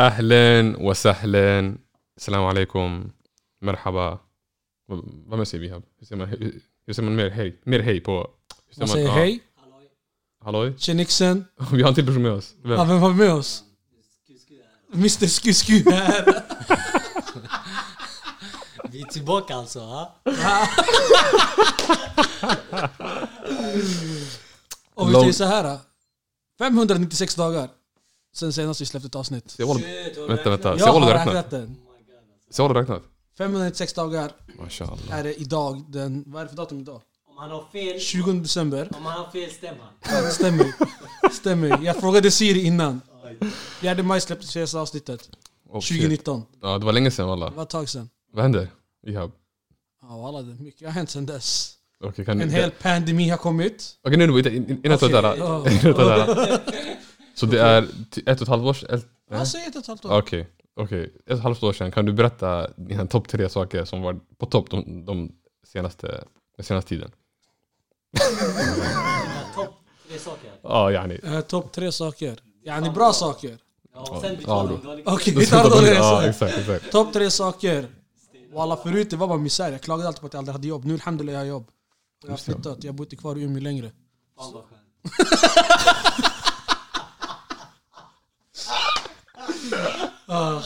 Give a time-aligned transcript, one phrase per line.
[0.00, 1.78] Wa sahlen.
[2.16, 3.12] Salam alaikum.
[3.60, 4.18] Merhaba.
[4.86, 5.82] Vad vad säger vi här?
[5.98, 7.60] Hur säger man, hur, hur säger man mer hej?
[7.64, 8.30] Mer hej på...
[8.78, 9.40] Man säger ja, hej,
[10.44, 10.74] Halloj?
[10.78, 11.44] tjenixen.
[11.72, 12.54] Vi har en till person med oss.
[12.62, 12.72] Vem?
[12.72, 13.64] Ja, vem har vi med oss?
[14.94, 16.24] Mr Skusku här.
[18.90, 19.80] Vi är tillbaka alltså.
[19.80, 20.16] Ha?
[24.94, 25.78] Och vi säger så här.
[26.58, 27.68] 596 dagar
[28.34, 29.50] sen senast vi släppte ett avsnitt.
[29.50, 30.78] Shit, har du Vänta, vänta.
[30.78, 31.26] Se Jag Olle har räknat.
[31.34, 31.76] räknat den.
[32.50, 33.02] Se Olle räknat.
[33.38, 34.98] 596 dagar Mashallah.
[35.18, 35.84] är det idag.
[35.88, 37.00] Den, vad är det för datum idag?
[37.30, 38.88] Om han har fel, 20 december.
[38.96, 39.84] om han har fel stämmer.
[40.10, 40.66] Ja, det stämmer.
[41.32, 41.78] stämmer.
[41.82, 43.00] Jag frågade Siri innan.
[43.80, 45.30] 4 maj släpptes senaste avsnittet.
[45.68, 45.96] Oh, shit.
[45.98, 46.42] 2019.
[46.62, 47.50] Ja, det var länge sedan walla.
[47.50, 48.08] Det var ett tag sedan.
[48.32, 48.68] Vad hände?
[49.06, 49.30] Ihab?
[50.02, 51.74] Ja, walla, det mycket har hänt sedan dess.
[52.04, 53.96] Okej, kan En hel pandemi har kommit.
[54.04, 55.36] Okej, nu, nu, innan innan jag tar det där.
[55.36, 55.58] Ja.
[55.70, 56.60] innan jag tar det där.
[57.40, 57.82] Så det är
[58.26, 59.02] ett och ett halvt år sedan?
[59.30, 60.18] Jag säger ett och ett halvt år.
[60.18, 61.04] Okej, okej.
[61.04, 61.92] Ett och ett halvt år sedan.
[61.92, 65.32] Kan du berätta dina topp tre saker som var på topp de, de
[65.66, 66.24] senaste,
[66.56, 67.10] den senaste tiden?
[69.54, 69.74] Topp
[70.08, 70.50] tre saker.
[70.62, 71.20] Ja, yani.
[71.24, 72.38] Eh, Topp tre saker.
[72.64, 73.58] Yani bra saker.
[73.94, 75.06] Ja, och sen Ja, dåligt.
[75.06, 75.94] Okej, vi tar det.
[75.94, 76.28] Ja, så.
[76.28, 76.90] exakt, exakt.
[76.92, 77.86] Topp tre saker.
[78.52, 79.72] Walla förut det var bara misär.
[79.72, 80.84] Jag klagade alltid på att jag aldrig hade jobb.
[80.84, 81.66] Nu alhamdulillah jag har jobb.
[82.22, 82.52] Jag har Just det.
[82.52, 82.84] flyttat.
[82.84, 83.90] Jag bor inte kvar i Umeå längre.
[84.38, 86.26] Fan vad skönt.
[90.26, 90.56] Ah,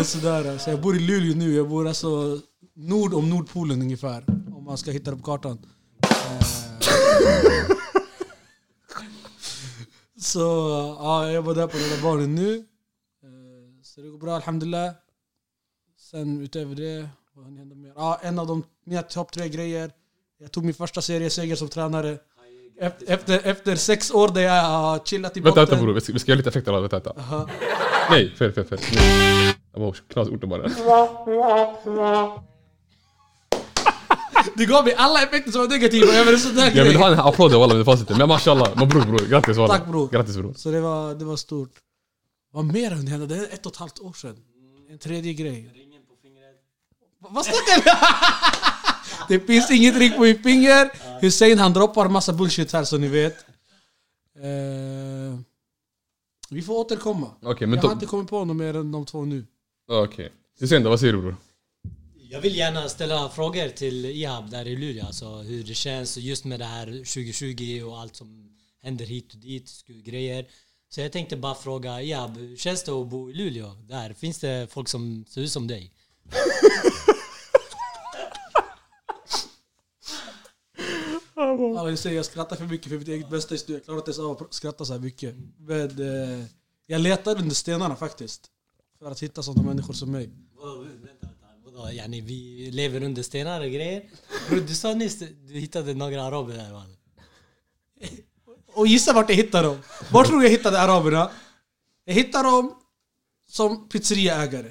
[0.00, 0.58] och sådär.
[0.58, 1.54] Så jag bor i Luleå nu.
[1.54, 2.40] Jag bor alltså
[2.74, 4.24] nord om Nordpolen ungefär.
[4.56, 5.66] Om man ska hitta det på kartan.
[6.02, 6.64] Eh.
[10.16, 10.40] Så
[10.98, 12.56] ja, jag var där på Rädda Barnen nu.
[12.56, 14.92] Eh, så det går bra alhamdulillah.
[15.98, 17.92] Sen utöver det, vad hände mer?
[17.96, 19.90] Ja, en av de, mina topp tre grejer.
[20.38, 22.18] Jag tog min första serieseger som tränare.
[22.80, 25.54] Efter, efter, sex år där jag har chillat i botten.
[25.66, 25.92] vänta bror.
[25.94, 26.88] Vi ska, vi ska göra lite effekter av det.
[26.88, 27.48] Vänta, vänta.
[28.10, 28.78] Nej, fel, fel, fel.
[28.94, 29.54] Nej.
[29.72, 30.68] Jag var knasorten bara.
[34.54, 36.94] Du gav mig alla effekter som var negativa över en sån där Jag vill grej.
[37.02, 38.16] ha en applåd walla med facit.
[38.18, 39.18] Men mashallah, mabruk bror.
[39.28, 39.74] Grattis walla.
[39.78, 40.08] Tack, bror.
[40.08, 40.54] Grattis bror.
[40.56, 41.70] Så det var, det var stort.
[42.52, 43.28] Vad mer har hänt?
[43.28, 44.36] Det är ett och ett halvt år sedan.
[44.90, 45.70] En tredje grej.
[45.74, 46.56] Ringen på fingret.
[47.22, 47.90] Va- Vad snackar du?
[49.28, 50.90] Det finns inget ring på mitt finger.
[51.20, 53.36] Hussein han droppar massa bullshit här så ni vet.
[54.36, 55.38] Eh,
[56.50, 57.30] vi får återkomma.
[57.42, 59.46] Okej, men Jag har inte kommit på något mer än de två nu.
[59.88, 60.32] Okej.
[60.60, 61.36] Hussein då, vad säger du bror?
[62.30, 65.06] Jag vill gärna ställa frågor till Ihab där i Luleå.
[65.06, 68.50] Alltså hur det känns just med det här 2020 och allt som
[68.82, 70.46] händer hit och dit, grejer.
[70.88, 73.70] Så jag tänkte bara fråga Ihab, hur känns det att bo i Luleå?
[73.88, 75.92] Där, finns det folk som ser ut som dig?
[81.50, 83.74] Alla jag säger jag skrattar för mycket för mitt eget bästa just nu.
[83.74, 85.34] Jag klarar inte ens av att skratta så här mycket.
[85.58, 86.44] Men eh,
[86.86, 88.50] jag letar under stenarna faktiskt.
[88.98, 90.30] För att hitta sådana människor som mig.
[91.92, 94.10] Yani, vi lever under stenar och grejer?
[94.48, 96.96] Bro, du sa nyss du hittade några araber där man.
[98.74, 99.78] Och gissa vart jag hittade dem.
[100.12, 101.30] Var tror du jag hittade araberna?
[102.04, 102.74] Jag hittade dem
[103.48, 104.70] som pizzeriaägare.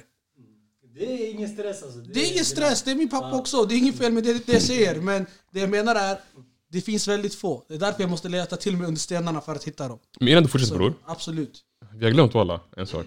[0.94, 1.98] Det är ingen stress alltså.
[1.98, 3.64] Det är ingen stress, det är min pappa också.
[3.64, 5.00] Det är inget fel med det, det jag säger.
[5.00, 6.20] Men det jag menar är,
[6.74, 7.64] det finns väldigt få.
[7.68, 9.98] Det är därför jag måste leta till mig under stenarna för att hitta dem.
[10.20, 10.94] Men innan du fortsätter Så, bror.
[11.04, 11.60] Absolut.
[11.94, 13.06] Vi har glömt walla en sak.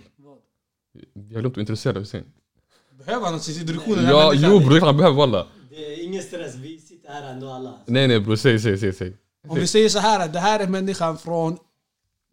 [1.14, 2.26] Vi har glömt att introducera Hussein.
[3.06, 4.06] Behöver han ens introduktionen?
[4.06, 5.48] Ja, jo bror, han behöver walla.
[5.70, 7.74] Det är ingen stress, vi sitter här ändå alla.
[7.86, 9.14] Nej nej bror, säg, säg, säg, säg.
[9.48, 11.58] Om vi säger så här, det här är människan från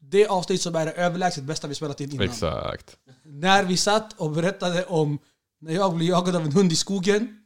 [0.01, 2.25] det avsnitt som är det överlägset bästa vi spelat in innan.
[2.25, 2.97] Exakt.
[3.25, 5.19] När vi satt och berättade om
[5.61, 7.41] när jag blev jagad av en hund i skogen.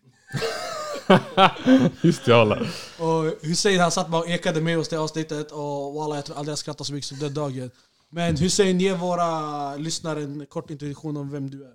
[2.01, 2.59] Just det walla.
[2.99, 6.37] Och Hussein han satt bara och ekade med oss det avsnittet och walla jag tror
[6.39, 7.71] aldrig jag skrattat så mycket som den dagen.
[8.11, 11.73] Men Hussein, ge våra lyssnare en kort introduktion om vem du är.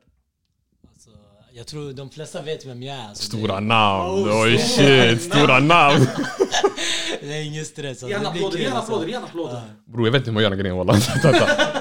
[0.94, 1.10] Alltså,
[1.52, 3.08] jag tror de flesta vet vem jag är.
[3.08, 4.30] Alltså, Stora namn.
[4.32, 6.08] Oj shit, stora namn.
[7.22, 8.04] Det, det är ingen stress.
[8.04, 8.94] Alltså, det blir applåder, alltså.
[8.94, 9.62] applåder, en applåder.
[9.86, 10.98] Bror jag vet inte hur man gör den grejen walla.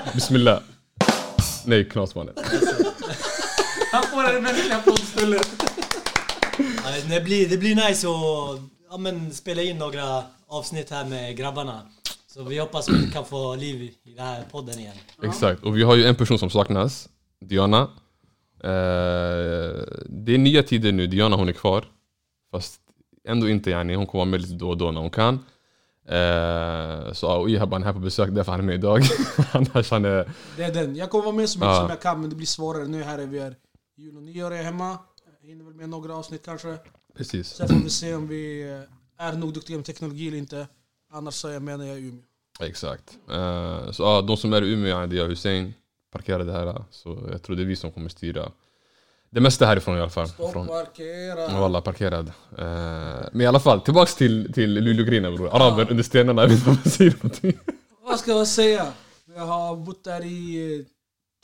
[0.14, 0.60] Bismillah.
[1.64, 2.34] Nej, knas mannen.
[3.92, 5.61] Han får en mänsklig applåd istället.
[7.08, 8.60] Det, blir, det blir nice att
[8.90, 11.80] ja, men, spela in några avsnitt här med grabbarna.
[12.26, 14.94] Så vi hoppas vi kan få liv i den här podden igen.
[15.22, 17.08] Exakt, och vi har ju en person som saknas.
[17.40, 17.80] Diana.
[18.64, 21.84] Eh, det är nya tider nu, Diana hon är kvar.
[22.50, 22.80] Fast
[23.28, 25.34] ändå inte yani, hon kommer vara med lite då och då när hon kan.
[26.08, 29.02] Eh, så Ihab han är här på besök, därför han är med idag.
[29.52, 30.30] Annars han är...
[30.56, 30.96] Det är den.
[30.96, 31.80] Jag kommer vara med så mycket Ja.
[31.80, 33.56] som jag kan men det blir svårare nu här är vi är
[33.96, 34.98] jul och nyår är hemma.
[35.52, 36.78] Jag hinner väl med några avsnitt kanske.
[37.16, 37.48] Precis.
[37.48, 38.70] Sen får vi se om vi
[39.18, 40.68] eh, är nog duktiga med teknologi eller inte.
[41.10, 42.22] Annars så jag med när jag Umeå.
[42.60, 43.18] Exakt.
[43.30, 45.74] Eh, så ja, de som är i Umeå, jag Hussein.
[46.12, 46.84] parkera det här.
[46.90, 48.52] Så jag tror det är vi som kommer styra
[49.30, 50.28] det mesta härifrån i alla fall.
[50.28, 51.60] Stopp, Från, parkera.
[51.60, 52.28] Walla, parkerad.
[52.58, 55.48] Eh, men i alla fall, tillbaks till, till Luleå-grejen bror.
[55.54, 57.58] Araber under stenarna, jag vet inte vad man säger någonting.
[58.04, 58.92] Vad ska jag säga?
[59.34, 60.86] Jag har bott där i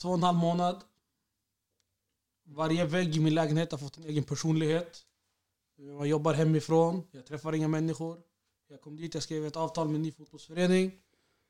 [0.01, 0.75] två och en halv månad.
[2.51, 5.05] Varje vägg i min lägenhet har fått en egen personlighet.
[5.77, 8.17] Jag jobbar hemifrån, jag träffar inga människor.
[8.69, 10.91] Jag kom dit, jag skrev ett avtal med en ny fotbollsförening.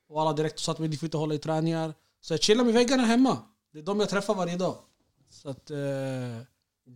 [0.10, 1.94] Och alla direkt sa att ni får inte hålla i träningar.
[2.22, 3.38] Så jag chillar med väggarna hemma.
[3.72, 4.76] Det är de jag träffar varje dag.
[5.30, 5.72] Så att...
[5.72, 5.78] Eh,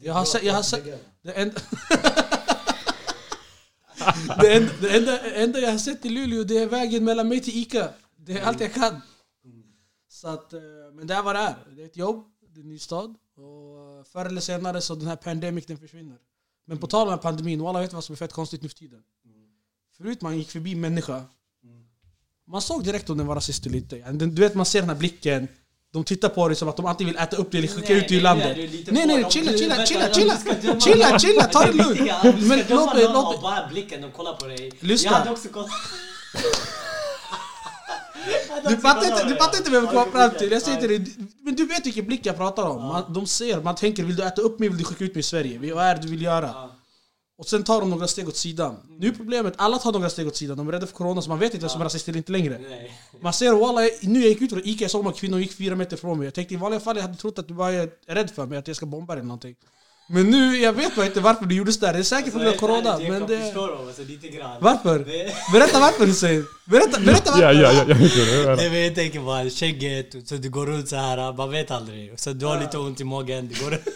[0.02, 0.44] jag har sett...
[0.44, 0.86] Jag har sett
[1.22, 1.62] det enda,
[4.42, 7.40] det, enda, det enda, enda jag har sett i Luleå det är vägen mellan mig
[7.40, 7.90] till Ica.
[8.16, 9.02] Det är allt jag kan.
[10.10, 10.62] Så att, eh,
[10.94, 11.56] men det är vad det är.
[11.76, 13.16] Det är ett jobb, det är en ny stad.
[13.36, 16.18] Och förr eller senare så den här pandemic den försvinner.
[16.66, 19.00] Men på tal om pandemin, alla vet vad som är fett konstigt nu för tiden.
[19.98, 21.24] Förut man gick förbi en människa.
[22.48, 24.12] Man såg direkt om den var rasist eller inte.
[24.12, 25.48] Du vet man ser den här blicken.
[25.92, 28.08] De tittar på dig som att de antingen vill äta upp dig eller skicka ut
[28.08, 28.58] dig ur landet.
[28.92, 30.80] Nej nej, chilla chilla chilla chilla!
[30.80, 32.48] Chilla chilla, ta det lugnt!
[32.48, 33.42] Men låt mig, låt mig...
[33.42, 34.72] Bara blicken, de kollar på dig.
[34.80, 35.12] Lyssna.
[35.12, 35.72] Jag hade också kollat.
[38.70, 40.52] Du fattar inte, du fattar inte vad jag komma fram till.
[40.52, 42.82] Jag säger till dig, men du vet vilken blick jag pratar om.
[42.84, 45.20] Man, de ser, man tänker vill du äta upp mig, vill du skicka ut mig
[45.20, 45.74] i Sverige?
[45.74, 46.70] Vad är det du vill göra?
[47.38, 48.76] Och sen tar de några steg åt sidan.
[49.00, 50.58] Nu är problemet, alla tar några steg åt sidan.
[50.58, 52.32] De är rädda för corona så man vet inte vem som är rasist eller inte
[52.32, 52.62] längre.
[53.22, 55.76] Man ser walla, nu jag gick ut från Ica, jag såg kvinna och gick fyra
[55.76, 56.28] meter från mig.
[56.28, 58.58] Jag tänkte i vanliga fall jag hade trott att du bara är rädd för mig,
[58.58, 59.56] att jag ska bomba dig eller någonting.
[60.08, 61.94] Men nu, jag vet bara inte varför du gjorde sådär.
[61.94, 62.90] Det är säkert på grund av corona.
[63.02, 63.38] Jag Men kan det...
[63.40, 64.58] förstå dem, alltså, lite grann.
[64.62, 65.00] Varför?
[65.00, 66.46] Det- Berätta varför Hussein!
[66.66, 67.44] Berätta, berätta varför!
[67.44, 67.86] Ja, ja, ja,
[68.64, 72.20] jag vet jag tänker bara skägget, så du går runt så här, man vet aldrig.
[72.20, 73.80] Så du har lite ont i magen, du går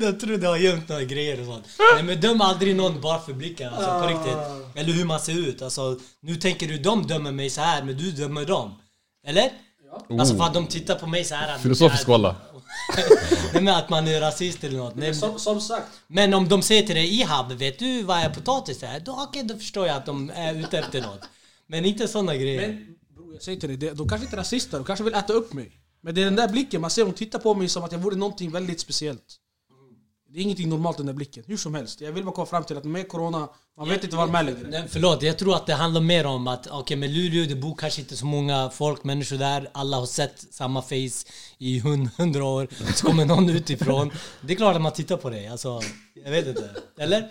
[0.00, 1.64] Jag tror du har gömt några grejer och sånt.
[1.94, 4.38] Nej men döm aldrig någon bara för blicken, alltså på riktigt.
[4.74, 5.62] Eller hur man ser ut.
[5.62, 8.74] Alltså, nu tänker du de dömer mig så här men du dömer dem.
[9.26, 9.50] Eller?
[10.20, 11.58] Alltså för att de tittar på mig så här.
[11.58, 12.36] Filosofisk walla.
[13.52, 14.94] Nej men att man är rasist eller något.
[14.96, 18.30] Nej, Som, som sagt, men om de säger till dig Ihab, vet du vad är
[18.30, 19.00] potatis är?
[19.00, 21.20] Då, okej, då förstår jag att de är ute efter något.
[21.66, 22.68] Men inte såna grejer.
[22.68, 25.32] Men bror, jag säger till dig, de kanske inte är rasister, de kanske vill äta
[25.32, 25.72] upp mig.
[26.00, 27.98] Men det är den där blicken, man ser de tittar på mig som att jag
[27.98, 29.36] vore någonting väldigt speciellt.
[30.36, 32.00] Det är ingenting normalt den där blicken, hur som helst.
[32.00, 33.48] Jag vill bara komma fram till att med corona,
[33.78, 34.58] man vet inte var de är längre.
[34.70, 37.74] Nej, förlåt, jag tror att det handlar mer om att okej, men Luleå, det bor
[37.74, 39.68] kanske inte så många folk, människor där.
[39.72, 41.26] Alla har sett samma face
[41.58, 42.68] i hund- hundra år.
[42.94, 44.10] Så kommer någon utifrån.
[44.40, 45.48] Det är klart att man tittar på dig.
[45.48, 45.80] Alltså,
[46.24, 46.70] jag vet inte.
[46.98, 47.28] Eller?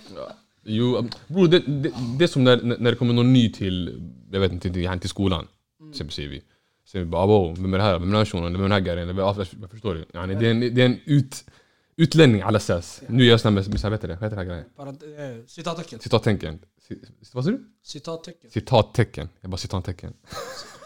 [0.64, 4.10] Jo, um, bror, det, det, det är som när, när det kommer någon ny till,
[4.32, 5.48] jag vet inte, till, till skolan.
[5.92, 6.42] Exempel säger vi.
[6.92, 7.94] Säger vi bara vem är det här?
[7.94, 8.52] Vem är den här shunon?
[8.54, 9.16] Vem är den här grejen?
[9.16, 10.06] Vad vad förstår?
[10.14, 11.46] Yani, det är en, det är en ut,
[11.98, 13.02] utlänning alla säs.
[13.08, 14.14] Nu gör jag här med, vet du det?
[14.16, 15.40] Vad heter det här grejen?
[15.40, 16.00] Eh, citattecken.
[16.00, 16.60] Citattecken.
[16.90, 17.64] Ci- Vad sa du?
[17.84, 18.50] Citattecken.
[18.52, 19.30] Citattecken.
[19.42, 20.14] Jag bara citattecken.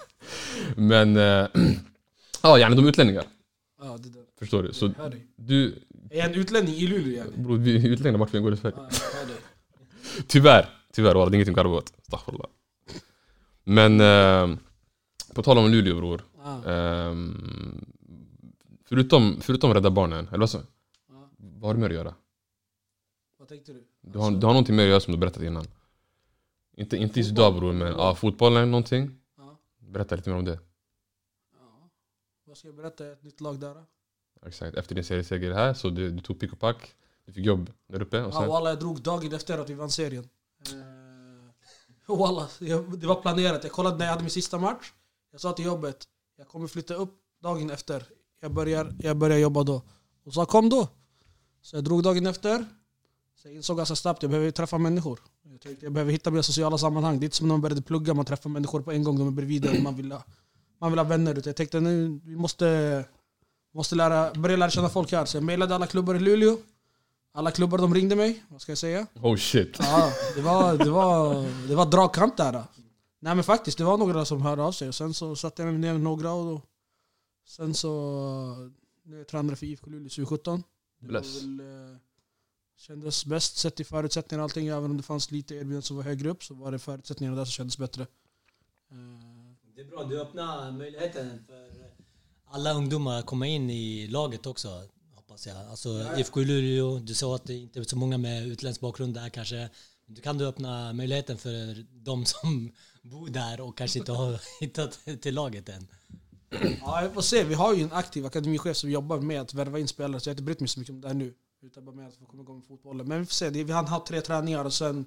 [0.75, 1.21] Men, eh,
[2.43, 3.23] ja yani de är utlänningar.
[3.81, 4.23] Ja, det där.
[4.39, 4.73] Förstår du?
[4.73, 4.91] Så
[5.35, 5.75] du,
[6.09, 7.31] Är jag en utlänning i Luleå yani?
[7.37, 8.75] bror vi är utlänningar vart vi än går i Sverige.
[8.77, 8.89] Ja.
[10.27, 11.93] Tyvärr, tyvärr walla, det är ingenting att garva åt.
[12.01, 12.47] Astaghfirullah.
[13.63, 14.57] Men, eh,
[15.33, 16.25] på tal om Luleå bror.
[16.43, 16.71] Ja.
[16.71, 17.85] Ehm,
[18.85, 20.63] förutom, förutom Rädda Barnen, eller vad, så, Ja.
[21.59, 22.15] Vad har du mer att göra?
[23.37, 23.87] Vad tänkte du?
[24.01, 25.65] Du har, du har någonting mer att göra som du berättat innan.
[26.77, 29.19] Inte, inte just idag bror, men ja, fotbollen någonting.
[29.37, 29.57] Ja.
[29.79, 30.59] Berätta lite mer om det.
[31.53, 31.89] Ja.
[32.45, 33.11] Vad ska jag berätta?
[33.11, 33.85] Ett nytt lag där?
[34.45, 36.95] Exakt, efter din serieseger här så du, du tog pick och pack.
[37.25, 38.49] Du fick jobb där uppe och Ja, sen...
[38.49, 40.29] walla, jag drog dagen efter att vi vann serien.
[42.07, 42.47] Eh, walla,
[42.97, 43.63] det var planerat.
[43.63, 44.93] Jag kollade när jag hade min sista match.
[45.31, 48.03] Jag sa till jobbet, jag kommer flytta upp dagen efter.
[48.39, 49.81] Jag börjar, jag börjar jobba då.
[50.23, 50.87] Och sa kom då.
[51.61, 52.65] Så jag drog dagen efter.
[53.35, 55.19] Så jag insåg ganska snabbt att jag behöver träffa människor.
[55.51, 57.19] Jag tänkte jag behöver hitta mina sociala sammanhang.
[57.19, 59.27] Det är inte som när man började plugga, man träffar människor på en gång, de
[59.27, 60.23] är bredvid en, man vill ha,
[60.79, 61.31] man vill ha vänner.
[61.31, 63.05] utan Jag tänkte nu, vi måste,
[63.73, 65.25] måste lära, börja lära känna folk här.
[65.25, 66.57] Så jag mejlade alla klubbar i Luleå.
[67.31, 69.07] Alla klubbar de ringde mig, vad ska jag säga?
[69.21, 69.75] Oh shit.
[69.79, 72.63] Ja, det var, det var, det var dragkamp där.
[73.19, 74.87] Nej men faktiskt, det var några som hörde av sig.
[74.87, 76.61] Och sen så satte jag mig ner med några och då,
[77.47, 77.91] sen så...
[79.03, 80.63] Nu är jag tränare för IFK Luleå 2017.
[80.99, 81.41] Bless.
[81.43, 81.97] väl, eh,
[82.77, 84.67] kändes bäst sett till förutsättningarna och allting.
[84.67, 87.45] Även om det fanns lite erbjudanden som var högre upp så var det förutsättningarna där
[87.45, 88.03] som kändes bättre.
[88.91, 91.71] Eh, Det är bra, du öppnar möjligheten för
[92.45, 94.83] alla ungdomar att komma in i laget också.
[95.15, 95.57] Hoppas jag.
[95.57, 99.29] Alltså IFK Luleå, du sa att det inte är så många med utländsk bakgrund där
[99.29, 99.69] kanske.
[100.05, 104.99] Du kan du öppna möjligheten för de som bor där och kanske inte har hittat
[105.21, 105.87] till laget än.
[106.81, 107.43] Ja, jag får se.
[107.43, 110.33] Vi har ju en aktiv akademichef som jobbar med att värva in spelare, så jag
[110.33, 111.33] har inte brytt mig så mycket om det här nu.
[111.61, 113.07] Utan bara med att få komma igång med fotbollen.
[113.07, 113.49] Men vi får se.
[113.49, 115.05] Vi hann ha tre träningar och sen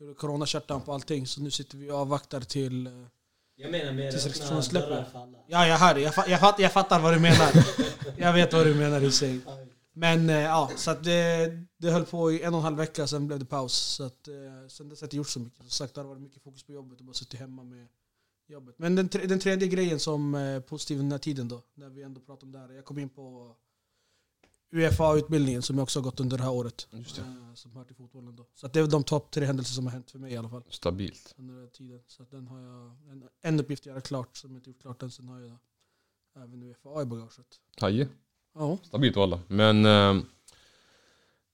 [0.00, 1.26] gjorde corona shutdown på allting.
[1.26, 2.92] Så nu sitter vi och avvaktar till, eh,
[3.56, 5.38] Jag menar Tills öppna dörrar för alla.
[5.46, 6.00] Ja, jag hör det.
[6.00, 7.50] Jag, jag, fatt, jag fattar vad du menar.
[8.16, 9.42] jag vet vad du menar Hussein.
[9.92, 13.06] Men eh, ja, så att det, det höll på i en och en halv vecka,
[13.06, 13.72] sen blev det paus.
[13.74, 14.34] Så att, eh,
[14.68, 15.58] sen dess har jag inte gjort så mycket.
[15.58, 17.88] Som sagt, det har varit mycket fokus på jobbet och bara suttit hemma med
[18.46, 18.74] jobbet.
[18.78, 22.20] Men den, den tredje grejen som är positiv den här tiden då, när vi ändå
[22.20, 22.72] pratar om det här.
[22.72, 23.56] Jag kom in på
[24.72, 26.86] UFA-utbildningen som jag också har gått under det här året.
[26.90, 27.22] Just det.
[27.22, 28.46] eh, Som hör till fotbollen då.
[28.54, 30.62] Så det är de topp tre händelser som har hänt för mig i alla fall
[30.70, 31.34] Stabilt.
[31.38, 32.00] under den tiden.
[32.06, 35.02] Så den har jag en, en uppgift att göra klart som jag inte gjort klart
[35.02, 35.10] än.
[35.10, 35.56] Sen har jag
[36.44, 37.60] även UFA i bagaget.
[37.80, 38.08] Haje.
[38.54, 39.40] Ja, Stabilt walla.
[39.48, 39.84] Men...
[39.86, 40.22] Eh,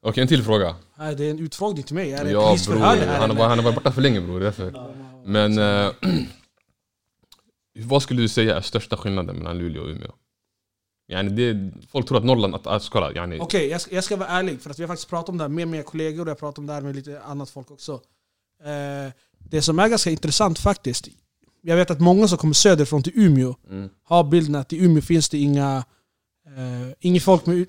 [0.03, 0.77] Okej, en till fråga.
[0.99, 2.13] Nej, det är en utfrågning till mig.
[2.13, 4.41] Är det Ja bror, han har, han varit borta för länge bror.
[4.41, 4.95] Därför.
[5.25, 5.59] Men...
[5.59, 5.93] Eh,
[7.79, 10.13] vad skulle du säga är största skillnaden mellan Luleå och Umeå?
[11.11, 12.55] Yani det, folk tror att Norrland...
[12.55, 14.61] Att, alltså, kolla, yani, Okej, jag, ska, jag ska vara ärlig.
[14.61, 16.39] För att vi har faktiskt pratat om det här med mina kollegor och jag har
[16.39, 17.93] pratat om det här med lite annat folk också.
[18.65, 21.09] Eh, det som är ganska intressant faktiskt.
[21.63, 25.03] Jag vet att många som kommer söderifrån till Umeå mm, har bilden att i Umeå
[25.03, 25.85] finns det inga...
[26.47, 27.67] Eh, inget folk med...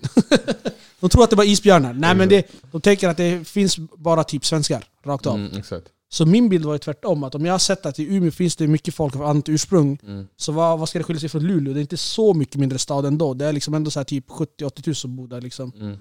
[1.00, 1.94] de tror att det bara är isbjörnar.
[1.94, 4.84] Nej men det, de tänker att det finns bara typ svenskar.
[5.04, 5.36] Rakt av.
[5.36, 5.88] mm, exakt.
[6.14, 7.24] Så min bild var ju tvärtom.
[7.24, 10.00] Att om jag har sett att i Umeå finns det mycket folk av annat ursprung
[10.04, 11.74] Mm, Så vad, vad ska det skilja sig från Luleå?
[11.74, 13.34] Det är inte så mycket mindre stad ändå.
[13.34, 15.42] Det är liksom ändå så typ 70-80 000 som bor där.
[15.42, 15.72] Liksom.
[15.80, 15.98] mm,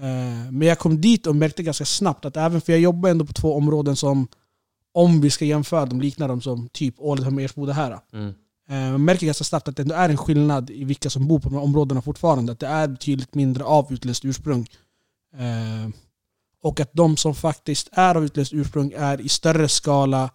[0.00, 3.24] Eh, men jag kom dit och märkte ganska snabbt att även för jag jobbar ändå
[3.24, 4.28] på två områden som,
[4.94, 7.98] om vi ska jämföra dem, liknar dem som typ Ålidhem och Ersboda här.
[8.12, 8.34] mm,
[8.92, 11.48] man märker ganska snabbt att det ändå är en skillnad i vilka som bor på
[11.48, 12.52] de här områdena fortfarande.
[12.52, 14.66] Att det är betydligt mindre av utländskt ursprung.
[15.36, 15.90] Eh,
[16.62, 20.30] och att de som faktiskt är av utländskt ursprung är i större skala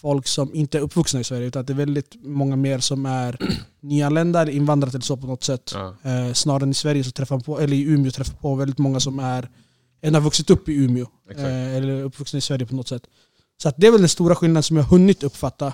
[0.00, 1.46] folk som inte är uppvuxna i Sverige.
[1.46, 3.38] Utan att det är väldigt många mer som är
[3.80, 5.70] nyanlända eller invandrare eller så på något sätt.
[5.74, 8.40] ja, Eh, snarare än i Sverige, så träffar man på, eller i Umeå träffar man
[8.40, 9.48] på väldigt många som är
[10.02, 11.06] än har vuxit upp i Umeå.
[11.30, 13.02] Eh, eller uppvuxna i Sverige på något sätt.
[13.62, 15.66] Så att det är väl den stora skillnaden som jag hunnit uppfatta.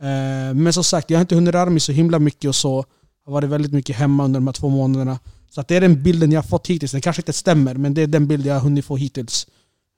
[0.00, 2.84] Eh, men som sagt, jag har inte hunnit röra mig så himla mycket och så.
[3.24, 5.18] Jag har varit väldigt mycket hemma under de här två månaderna.
[5.54, 6.92] Så att det är den bilden jag har fått hittills.
[6.92, 9.46] Den kanske inte stämmer, men det är den bild jag har hunnit få hittills.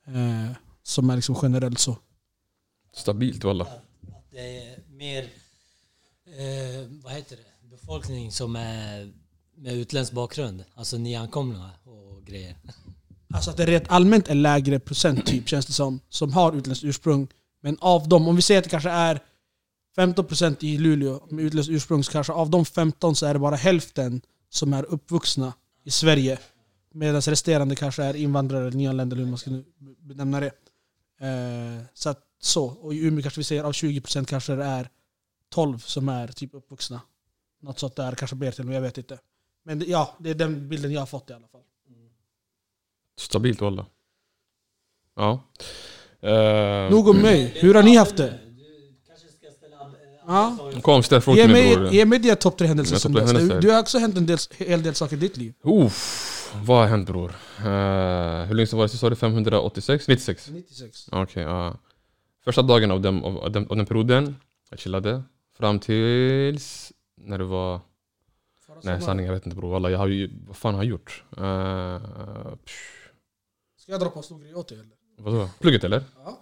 [0.06, 1.96] Eh, som är liksom generell så.
[2.94, 3.64] Stabilt walla.
[3.64, 5.22] Att det är mer,
[6.26, 9.12] eh, vad heter det, befolkning som är
[9.56, 10.64] med utländsk bakgrund.
[10.74, 12.56] Alltså nyankomna och grejer.
[13.34, 16.84] Alltså att det rent allmänt är lägre procent typ, känns det som, som har utländskt
[16.84, 17.28] ursprung.
[17.60, 19.20] Men av dem, om vi säger att det kanske är
[19.96, 23.56] 15% i Luleå med utländskt ursprung, så kanske av de 15 så är det bara
[23.56, 24.20] hälften
[24.54, 25.52] som är uppvuxna
[25.84, 26.38] i Sverige.
[26.92, 29.50] Medan resterande kanske är invandrare, nyanlända eller hur man ska
[29.98, 30.52] benämna det.
[31.20, 32.64] Eh, så att så.
[32.66, 34.88] Och i Umeå kanske vi säger av 20% kanske det är
[35.48, 37.00] 12 som är typ uppvuxna.
[37.60, 39.18] Något sånt där, kanske mer till och jag vet inte.
[39.64, 41.60] Men det, ja, det är den bilden jag har fått i alla fall.
[43.18, 43.86] Stabilt walla.
[45.16, 45.40] Ja.
[46.20, 47.52] Eh, Nog om mig.
[47.56, 48.40] Hur har ni haft det?
[48.56, 50.56] Du kanske ska ställa eh, Ja.
[50.58, 50.80] frågor.
[50.80, 53.32] Kom ställ frågor Ge mig ge mig dina topp tre händelser som dess.
[53.32, 55.54] Du, du har också hänt en del, hel del saker i ditt liv.
[55.62, 57.30] Uff, vad har hänt bror?
[57.58, 57.64] Eh,
[58.46, 58.88] hur länge sedan var det?
[58.88, 60.08] Sa du 586?
[60.08, 60.50] 96?
[60.50, 61.08] 96.
[61.12, 61.76] Okej, ja.
[62.44, 64.36] Första dagen av den, av, den, av den perioden,
[64.70, 65.22] jag chillade.
[65.58, 66.92] Fram tills...
[67.16, 67.80] När det var...
[68.82, 69.90] Nej sanningen, jag vet inte bror.
[69.90, 70.30] Jag har ju...
[70.46, 71.24] Vad fan har jag gjort?
[71.38, 72.54] Uh,
[73.76, 74.90] Ska jag dra på en stor grej åt dig eller?
[75.18, 75.48] vadå?
[75.60, 76.04] Plugget eller?
[76.24, 76.38] Ja.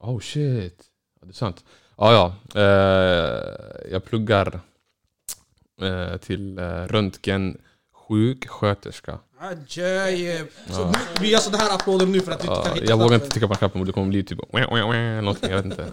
[0.00, 0.84] Oh shit.
[1.20, 1.64] Ja, det är sant.
[2.00, 4.60] Ah, ja, eh, jag pluggar
[5.82, 7.58] eh, till eh, röntgen
[8.08, 9.18] sjuksköterska.
[9.40, 10.38] Adjö.
[10.70, 10.86] Så Ja.
[10.92, 12.96] nu- Vi gör sådana här applåder nu för att vi inte Ja, kan hitta jag
[12.98, 14.38] vågar inte trycka på knappen, det kommer bli typ
[15.20, 15.84] någonting, jag vet inte.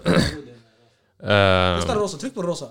[1.20, 2.64] Testa Eh, rosa, tryck på rosa.
[2.64, 2.70] oh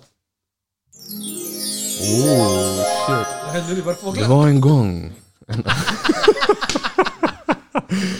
[3.08, 4.16] shit.
[4.16, 5.14] Det var en gång.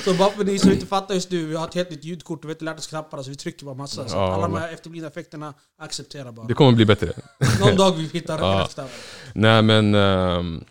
[0.04, 2.40] Så bara för ni som inte fattar just nu, vi har ett helt nytt ljudkort
[2.40, 4.08] och vi har inte lärt oss knapparna så vi trycker bara massa.
[4.08, 6.46] Så Ja, alla de men- här efterblivna effekterna, acceptera bara.
[6.48, 7.14] Det kommer bli bättre.
[7.60, 8.60] Någon dag vi hittar Ja.
[8.64, 8.90] rätt knapp.
[9.34, 10.64] Nej men ehm,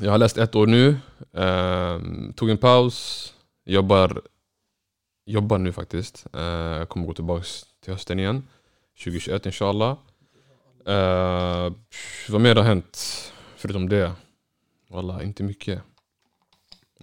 [0.00, 0.96] jag har läst ett år nu,
[1.32, 3.32] ehm, tog en paus,
[3.64, 4.22] jobbar,
[5.26, 6.26] jobbar nu faktiskt.
[6.36, 7.44] Uh, kommer gå tillbaka
[7.84, 8.42] till hösten igen,
[9.04, 9.90] 2021 inshallah.
[10.88, 11.72] Uh,
[12.28, 12.98] vad mer har hänt
[13.56, 14.12] förutom det?
[14.90, 15.82] Walla, inte mycket.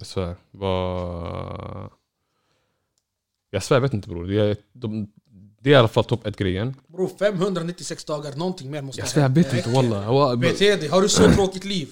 [0.04, 0.36] Jag svär.
[0.52, 1.90] Vad...
[3.50, 4.26] Jag svär, jag vet inte bror.
[4.26, 5.08] Det är, de,
[5.62, 6.76] det är i alla fall topp ett grejen.
[6.88, 10.36] Bro, 596 dagar, någonting mer måste Jag svär, jag vet inte walla.
[10.36, 11.90] Bete dig, har du så tråkigt liv?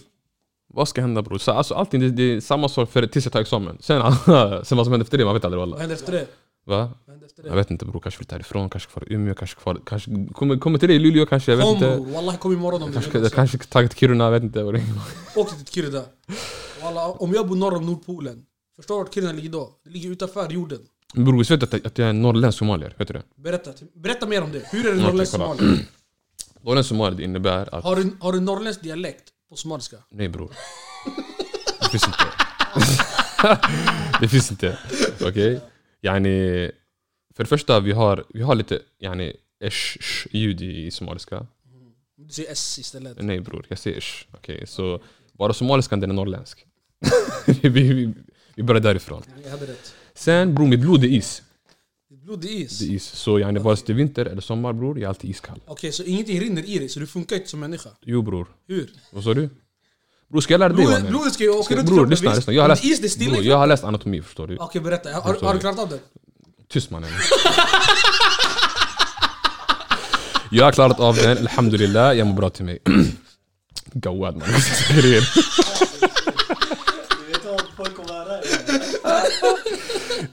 [0.67, 1.37] Vad ska hända bror?
[1.37, 3.77] Så, alltså, allting, det, det är samma sak för, tills jag tar examen.
[3.79, 5.79] Sen, sen vad som händer efter det, man vet aldrig Vad walla.
[5.81, 6.27] händer efter det?
[6.65, 6.89] Va?
[7.05, 10.57] Vad Jag vet inte bror, kanske flyttar härifrån, kanske i Umeå, kanske kvar, kanske kommer,
[10.57, 11.95] kommer till dig i Luleå kanske, jag vet Kom inte.
[11.95, 13.35] bror, wallah kom imorgon om du vill också.
[13.35, 14.63] kanske tagit Kiruna, jag vet inte.
[14.63, 14.81] vad.
[15.35, 16.01] Åk till Kiruna.
[16.83, 18.45] Wallah, om jag bor norr om Nordpolen,
[18.75, 19.79] förstår du vart Kiruna ligger då?
[19.83, 20.79] Det ligger utanför jorden.
[21.13, 22.95] Bror visst vet att, att jag är norrländsk somalier?
[22.97, 23.23] Vet du det?
[23.35, 24.67] Berätta, berätta mer om det.
[24.71, 25.79] Hur är det norrländsk somalier?
[26.61, 27.83] Norrländsk somalier det innebär att...
[27.83, 29.97] Har du, har du norrländsk dialekt på somaliska?
[30.09, 30.51] Nej bror.
[31.81, 32.23] Det finns inte.
[34.21, 34.79] det finns inte.
[35.21, 35.61] Okej?
[36.01, 36.71] Yani,
[37.35, 39.33] för det första, vi har, vi har lite yani,
[39.69, 41.47] sh, ljud i, somaliska.
[42.17, 43.17] Du säger S istället.
[43.21, 44.27] Nej bror, jag säger sh.
[44.33, 45.01] Okej, så
[45.33, 46.65] bara somaliskan den är norrländsk.
[47.45, 48.13] vi, vi,
[48.55, 49.23] vi börjar därifrån.
[49.43, 49.93] Jag hade rätt.
[50.13, 51.41] Sen bror, mitt blod är is.
[52.09, 52.79] Blod är is.
[52.79, 53.03] Det är is.
[53.03, 55.59] Så yani, vare sig det är vinter eller sommar bror, jag är alltid iskall.
[55.65, 57.89] Okej, så ingenting rinner i dig, så du funkar inte som människa?
[58.01, 58.47] Jo bror.
[58.67, 58.89] Hur?
[59.11, 59.49] Vad sa du?
[60.29, 61.07] Bror ska jag lära dig mannen?
[61.07, 62.53] blodet ska ju åka runt Bror lyssna, lyssna.
[62.53, 64.57] Jag har läst, is, det stilla bror, jag har läst anatomi förstår du.
[64.57, 65.11] Okej, berätta.
[65.13, 65.99] Har, har du klarat av det?
[66.67, 67.09] Tyst mannen.
[70.53, 72.79] Jag har klarat av den, alhamdulillah, jag mår bra till mig.
[73.93, 74.47] Gawad man.
[74.89, 75.29] Grejer.
[77.19, 78.41] Du vet om folk kommer höra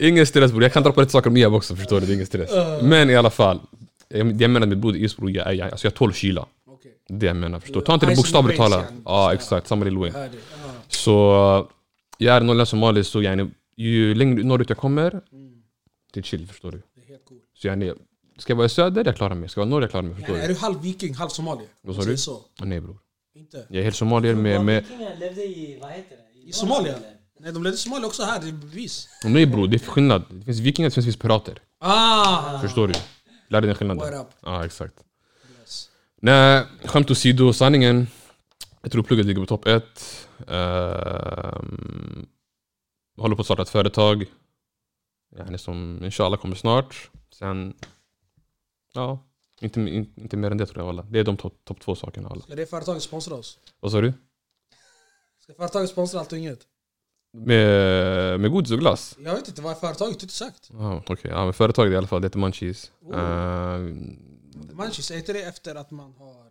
[0.01, 2.15] Ingen stress bror, jag kan dra på lite saker Iab också förstår du, det är
[2.15, 2.51] ingen stress.
[2.83, 3.61] Men i alla fall,
[4.09, 6.47] jag jag menar med blod i is bror, jag, är- jag, alltså jag tål kyla.
[6.67, 6.93] Okej.
[7.09, 7.87] Det jag menar, förstår du?
[7.87, 8.85] Ta inte det bokstavligt talat.
[9.05, 10.19] Ja exakt, samma Lil Wayne.
[10.19, 10.37] Här är det.
[10.65, 10.71] Ja.
[10.89, 11.69] Så
[12.19, 15.21] jag är norrländsk somali så yani, ju längre norrut jag kommer,
[16.13, 16.83] det är chill förstår du.
[16.95, 17.39] Det är helt cool.
[17.55, 17.93] Så yani,
[18.39, 19.49] ska jag vara i söder, jag klarar mig.
[19.49, 20.15] Ska jag vara i norr, jag klarar mig.
[20.15, 20.55] Förstår Är du?
[20.55, 21.69] du halv viking, halv somalier?
[21.83, 22.17] Vad sa du?
[22.17, 22.41] Så.
[22.63, 22.99] Nej bror.
[23.35, 23.67] Inte?
[23.69, 26.49] Jag är helt somalier med, med Vikingar levde i, vad heter det?
[26.49, 26.95] I Somalia?
[27.41, 29.09] Nej, de i Somalia också här, det är bevis.
[29.25, 30.25] Nej bror, det är skillnad.
[30.31, 31.63] Det finns vikingar, det finns pirater.
[31.79, 32.61] Ah!
[32.61, 32.95] Förstår du?
[33.49, 34.13] Lär dig den skillnaden.
[34.13, 34.33] What up?
[34.43, 34.95] Ja, exakt.
[35.61, 35.91] Yes.
[36.21, 38.07] Nej, skämt åsido, sanningen.
[38.83, 40.29] Jag tror plugget ligger på topp ett.
[40.49, 42.27] Ehm,
[43.17, 44.27] håller på att starta ett företag.
[45.39, 47.11] Yani som inshallah kommer snart.
[47.31, 47.75] Sen,
[48.93, 49.19] ja,
[49.61, 51.03] inte, inte, inte mer än det tror jag alla.
[51.03, 52.43] Det är de topp top två sakerna alla.
[52.43, 53.59] Ska det företaget sponsra oss?
[53.81, 54.13] Vad sa du?
[55.43, 56.67] Ska företaget sponsra allt och inget?
[57.47, 59.17] Med, med godis och glass?
[59.25, 59.99] Jag vet inte, vad är företaget?
[59.99, 60.71] Du har inte sagt.
[60.73, 61.31] Ja, okej.
[61.31, 62.93] Ja, men företaget i alla fall, det heter Munchies.
[63.05, 63.19] Oh.
[63.19, 64.19] Ehm,
[64.73, 66.49] Munchies, är inte det efter att man har...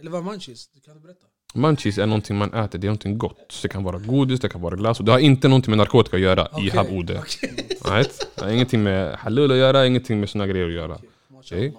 [0.00, 0.68] Eller vad är munchies?
[0.68, 1.26] Du kan berätta?
[1.54, 3.58] Munchies är någonting man äter, det är någonting gott.
[3.62, 4.98] Det kan vara godis, det kan vara glass.
[4.98, 7.18] Och det har inte någonting med narkotika att göra i Okej, Habode.
[7.18, 7.68] okej.
[7.84, 8.28] Right?
[8.34, 10.98] Det har ingenting med halal att göra, ingenting med såna grejer att göra.
[11.28, 11.72] Mashallah.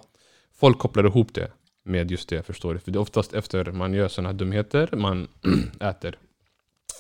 [0.56, 1.52] Folk kopplar ihop det
[1.86, 2.80] med just det, förstår du?
[2.80, 5.28] För det är oftast efter man gör såna här dumheter man
[5.80, 6.18] äter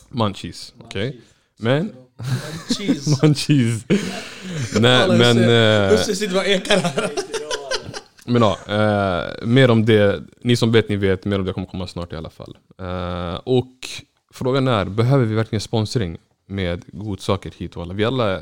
[0.09, 0.73] munchies.
[0.83, 1.21] Okej?
[1.57, 1.91] Men,
[2.77, 3.17] Cheese.
[3.21, 3.83] munchies.
[4.79, 5.37] Nej men...
[5.37, 7.09] eh, Husse sitter bara och ekar här.
[8.25, 10.21] Men ja, eh, mer om det.
[10.41, 11.25] Ni som vet, ni vet.
[11.25, 12.57] Mer om det kommer komma snart i alla fall.
[12.79, 13.73] Eh, och
[14.33, 17.93] frågan är, behöver vi verkligen sponsring med godsaker hit och alla?
[17.93, 18.41] Vi alla,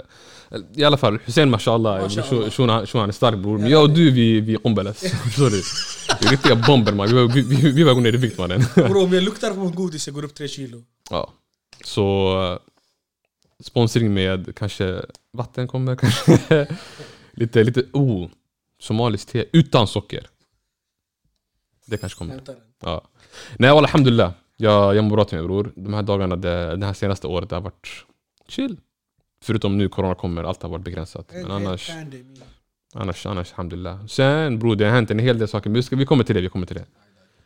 [0.76, 2.86] i alla fall Hussein mashallah, Mashallah.
[2.86, 3.58] shunon är stark bror.
[3.58, 5.00] Men jag och du vi, vi är ombeles.
[5.24, 5.62] Förstår du?
[6.22, 7.08] Vi är riktiga bomber man.
[7.08, 8.66] Vi, var- vi, vi, vi var gå ner i vikt mannen.
[8.76, 10.84] Bro, om jag luktar på godis jag går upp tre kilo.
[11.10, 11.34] Ja.
[11.84, 12.60] Så
[13.64, 16.68] sponsring med kanske vatten kommer kanske.
[17.32, 18.30] lite, lite, oh.
[18.80, 20.28] Somaliskt te utan socker.
[21.86, 22.42] Det kanske kommer.
[22.80, 23.02] Ja.
[23.58, 24.32] Nej walla, alhamdulillah.
[24.58, 25.72] Jag, jag mår bra till mig bror.
[25.76, 28.06] De här dagarna, det, det här senaste året, det har varit
[28.48, 28.78] chill.
[29.44, 31.30] Förutom nu corona kommer, allt har varit begränsat.
[31.32, 31.92] Men En annars,
[32.94, 34.06] annars, annars alhamdulillah.
[34.06, 35.70] Sen bror, det har hänt en hel del saker.
[35.70, 36.86] Men vi, ska, vi kommer till det, vi kommer till det.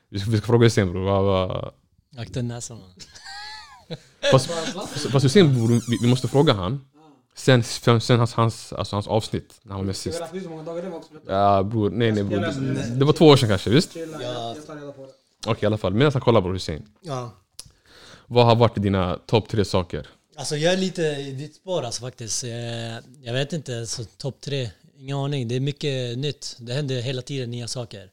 [0.09, 1.71] Vi ska, vi ska fråga sen bror.
[2.17, 2.79] Akta näsan.
[4.31, 4.49] Fast,
[5.11, 6.85] fast Hussein bror, vi, vi måste fråga han.
[7.37, 10.21] Sen, sen, sen hans, hans, alltså hans avsnitt, när han var med sist.
[11.27, 12.39] Ja bror, nej nej bror.
[12.39, 13.95] Det, det var två år sedan kanske, visst?
[14.21, 14.55] Ja.
[15.47, 16.87] Okej i alla fall, medan han kollar bror Hussein.
[17.01, 17.31] Ja.
[18.27, 20.07] Vad har varit dina topp tre saker?
[20.35, 22.43] Alltså jag är lite i ditt spår alltså faktiskt.
[22.43, 22.49] Eh,
[23.21, 25.47] Jag vet inte, så topp tre, ingen aning.
[25.47, 26.55] Det är mycket nytt.
[26.59, 28.09] Det händer hela tiden nya saker.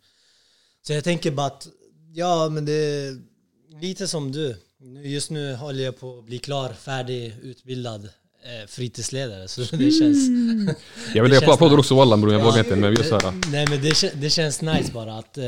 [0.86, 1.68] Så jag tänker bara att,
[2.12, 3.18] ja men det är
[3.80, 4.56] lite som du.
[5.04, 9.48] Just nu håller jag på att bli klar, färdig, utbildad eh, fritidsledare.
[9.48, 10.28] Så det känns...
[11.14, 11.78] Jag vill applåder nice.
[11.78, 13.34] också wallan bror, jag vågar inte men vi gör såhär.
[13.50, 15.44] Nej men det, det känns nice bara att eh,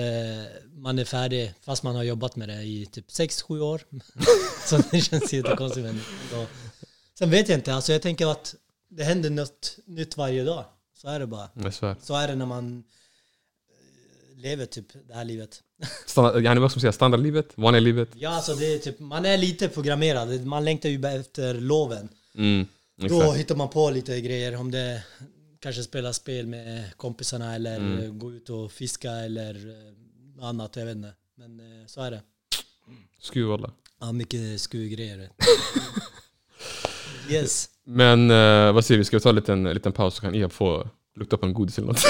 [0.73, 3.81] man är färdig fast man har jobbat med det i typ 6-7 år.
[4.67, 5.87] så det känns jättekonstigt.
[5.87, 6.47] Men då.
[7.19, 8.55] Sen vet jag inte, alltså jag tänker att
[8.91, 10.65] det händer något nytt varje dag.
[10.97, 11.49] Så är det bara.
[11.55, 11.97] Jag.
[12.03, 12.85] Så är det när man
[14.45, 15.63] lever typ det här livet.
[16.07, 17.49] Standard, yani, vad ska man säga, standardlivet?
[17.55, 18.09] Vanliga livet?
[18.15, 20.47] Ja alltså det är typ, man är lite programmerad.
[20.47, 22.09] Man längtar ju efter loven.
[22.35, 23.37] Mm, Då exakt.
[23.39, 25.03] hittar man på lite grejer om det
[25.61, 28.19] kanske spela spel med kompisarna eller Mm.
[28.19, 31.13] gå ut och fiska eller eh, annat, jag vet inte.
[31.35, 32.23] Men eh, så är det.
[33.21, 33.71] Skruv walla.
[34.01, 35.31] Ja, mycket skugrejer.
[37.31, 37.69] yes.
[37.85, 40.53] Men eh, vad säger vi, ska vi ta en liten, liten paus så kan Iab
[40.53, 41.99] få lukta på en godis eller något?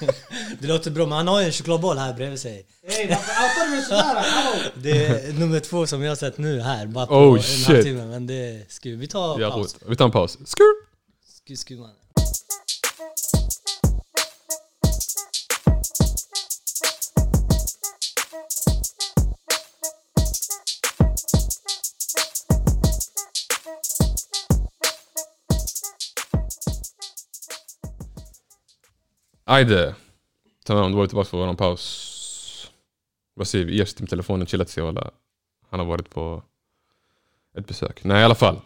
[0.60, 2.66] Det låter bra, men han har ju en chokladboll här bredvid sig.
[2.88, 4.02] Ey, varför outar du mig sådär?
[4.30, 4.60] Hallå!
[4.74, 7.66] Det är nummer två som jag har sett nu här, bara på Oh, en shit.
[7.66, 8.04] halvtimme.
[8.04, 9.76] Men det ska vi ta paus.
[9.86, 10.38] vi tar en paus.
[10.44, 10.74] Skur!
[11.44, 11.94] Sku, sku, mannen.
[29.44, 29.94] Ajde.
[30.64, 32.70] Tamam, då var vi tillbaka på våran paus.
[33.34, 33.86] Vad säger vi?
[33.86, 35.10] Sitter med telefonen, chillat sig walla.
[35.70, 36.42] Han har varit på
[37.58, 38.04] ett besök.
[38.04, 38.60] Nej i alla fall.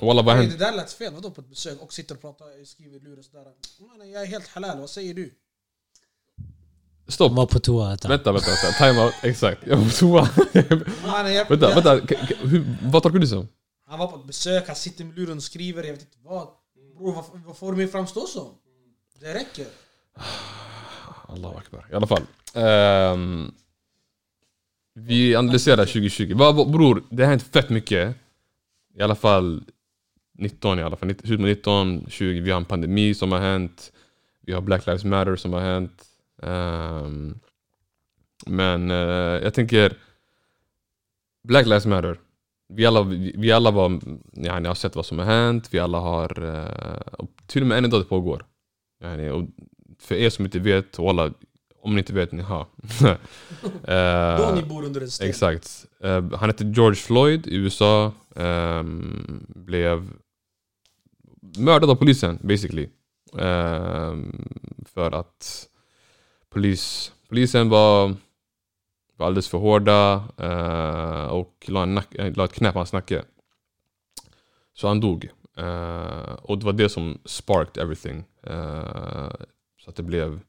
[0.00, 0.50] Walla vad hände?
[0.56, 1.80] det där lät fel, vadå på ett besök?
[1.82, 3.46] Och sitter och pratar, skriver i luren sådär.
[3.88, 5.34] Mannen jag är helt halal, vad säger du?
[7.08, 7.32] Stopp!
[7.32, 7.88] Var på toa.
[7.88, 8.08] Vänta.
[8.08, 8.78] Vänta, vänta, vänta.
[8.78, 9.14] Time out.
[9.22, 9.66] Exakt.
[9.66, 10.28] Jag var på toa.
[11.48, 12.00] Vänta, vänta.
[12.00, 13.48] K- k- hur, vad tolkar du som?
[13.86, 16.48] Han var på ett besök, han sitter med luren och skriver, jag vet inte vad.
[16.98, 18.54] Bror vad, vad får du mig framstå som?
[19.20, 19.66] Det räcker.
[21.28, 21.86] Allahu akbar.
[21.92, 22.22] I alla fall.
[22.54, 23.54] Um,
[24.94, 26.34] vi analyserar 2020.
[26.34, 28.16] Vad, bror, det har hänt fett mycket.
[28.94, 29.64] I alla fall
[30.38, 31.14] 19 i alla fall.
[31.14, 32.40] 2019, 20.
[32.40, 33.92] Vi har en pandemi som har hänt.
[34.40, 36.04] Vi har Black Lives Matter som har hänt.
[36.36, 37.40] Um,
[38.46, 39.96] men uh, jag tänker
[41.48, 42.20] Black Lives Matter.
[42.68, 44.00] Vi alla, vi, vi alla var,
[44.32, 45.68] yani, har sett vad som har hänt.
[45.70, 48.46] Vi alla har, uh, och till och med än idag det pågår.
[49.02, 49.48] Yani, och
[49.98, 51.32] för er som inte vet, walla,
[51.82, 52.66] om ni inte vet, ni har.
[53.88, 55.28] Eh, Då ni bor under en sten.
[55.28, 55.86] Exakt.
[56.02, 58.12] Eh, han hette George Floyd i USA.
[58.36, 60.10] ehm, blev
[61.58, 62.88] mördad av polisen basically.
[63.38, 64.48] Ehm,
[64.94, 65.68] för att
[66.50, 68.14] polis, polisen var,
[69.16, 73.22] var alldeles för hårda eh, och la, en nack, la ett knä på hans nacke.
[74.74, 75.28] Så han dog.
[75.56, 78.24] Eh, och det var det som sparked everything.
[78.42, 79.30] Eh,
[79.84, 80.40] så att det blev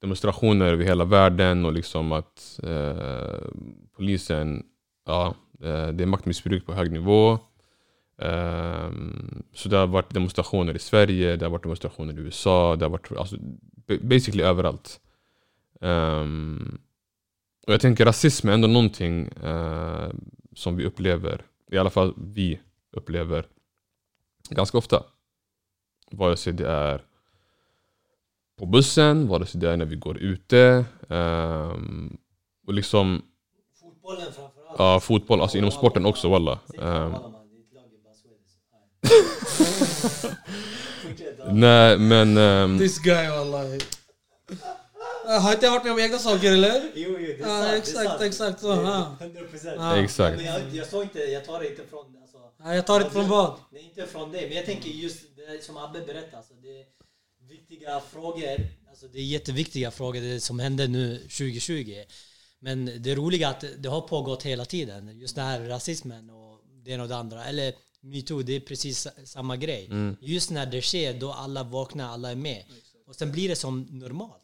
[0.00, 3.48] demonstrationer över hela världen och liksom att eh,
[3.96, 4.62] polisen,
[5.06, 7.32] ja, eh, det är maktmissbruk på hög nivå.
[8.18, 8.90] Eh,
[9.52, 12.90] så det har varit demonstrationer i Sverige, det har varit demonstrationer i USA, det har
[12.90, 13.36] varit alltså,
[14.00, 15.00] basically överallt.
[15.80, 16.26] Eh,
[17.66, 20.10] och jag tänker rasism är ändå någonting eh,
[20.54, 22.60] som vi upplever, i alla fall vi
[22.92, 23.46] upplever
[24.50, 25.02] ganska ofta.
[26.10, 27.04] Vare sig det är
[28.62, 30.84] på bussen, vare sig det är när vi går ute.
[31.10, 32.16] ehm,
[32.66, 33.22] och liksom,
[33.80, 34.78] Fotbollen framförallt.
[34.78, 36.58] ja, fotboll, alltså inom sporten också walla.
[36.82, 37.14] Ehm,
[41.52, 43.78] nej men, ehm, This guy wallahi.
[45.26, 46.82] Uh, har inte jag varit med om egna saker eller?
[46.94, 48.22] Jo, jo, det är Ja, sant, det är exakt, sant.
[48.22, 49.16] exakt så, Det är ja.
[49.20, 49.74] 100 procent.
[49.78, 49.96] Ja.
[49.96, 50.36] exakt.
[50.36, 52.16] Men jag, jag, såg inte, jag tar det inte från...
[52.22, 53.54] Alltså, Nej, jag tar det från vad?
[53.72, 54.46] Nej, inte från dig.
[54.48, 56.36] Men jag tänker just det som Abbe berättade.
[56.36, 56.84] Alltså, det
[57.52, 58.68] viktiga frågor.
[58.90, 62.02] Alltså, det är jätteviktiga frågor det som händer nu 2020.
[62.58, 65.18] Men det roliga är att det har pågått hela tiden.
[65.18, 67.44] Just den här rasismen och det ena och det andra.
[67.44, 69.88] Eller metoo, det är precis samma grej.
[70.20, 72.64] Just när det sker, då alla vaknar, alla är med.
[73.06, 74.42] Och sen blir det som normalt.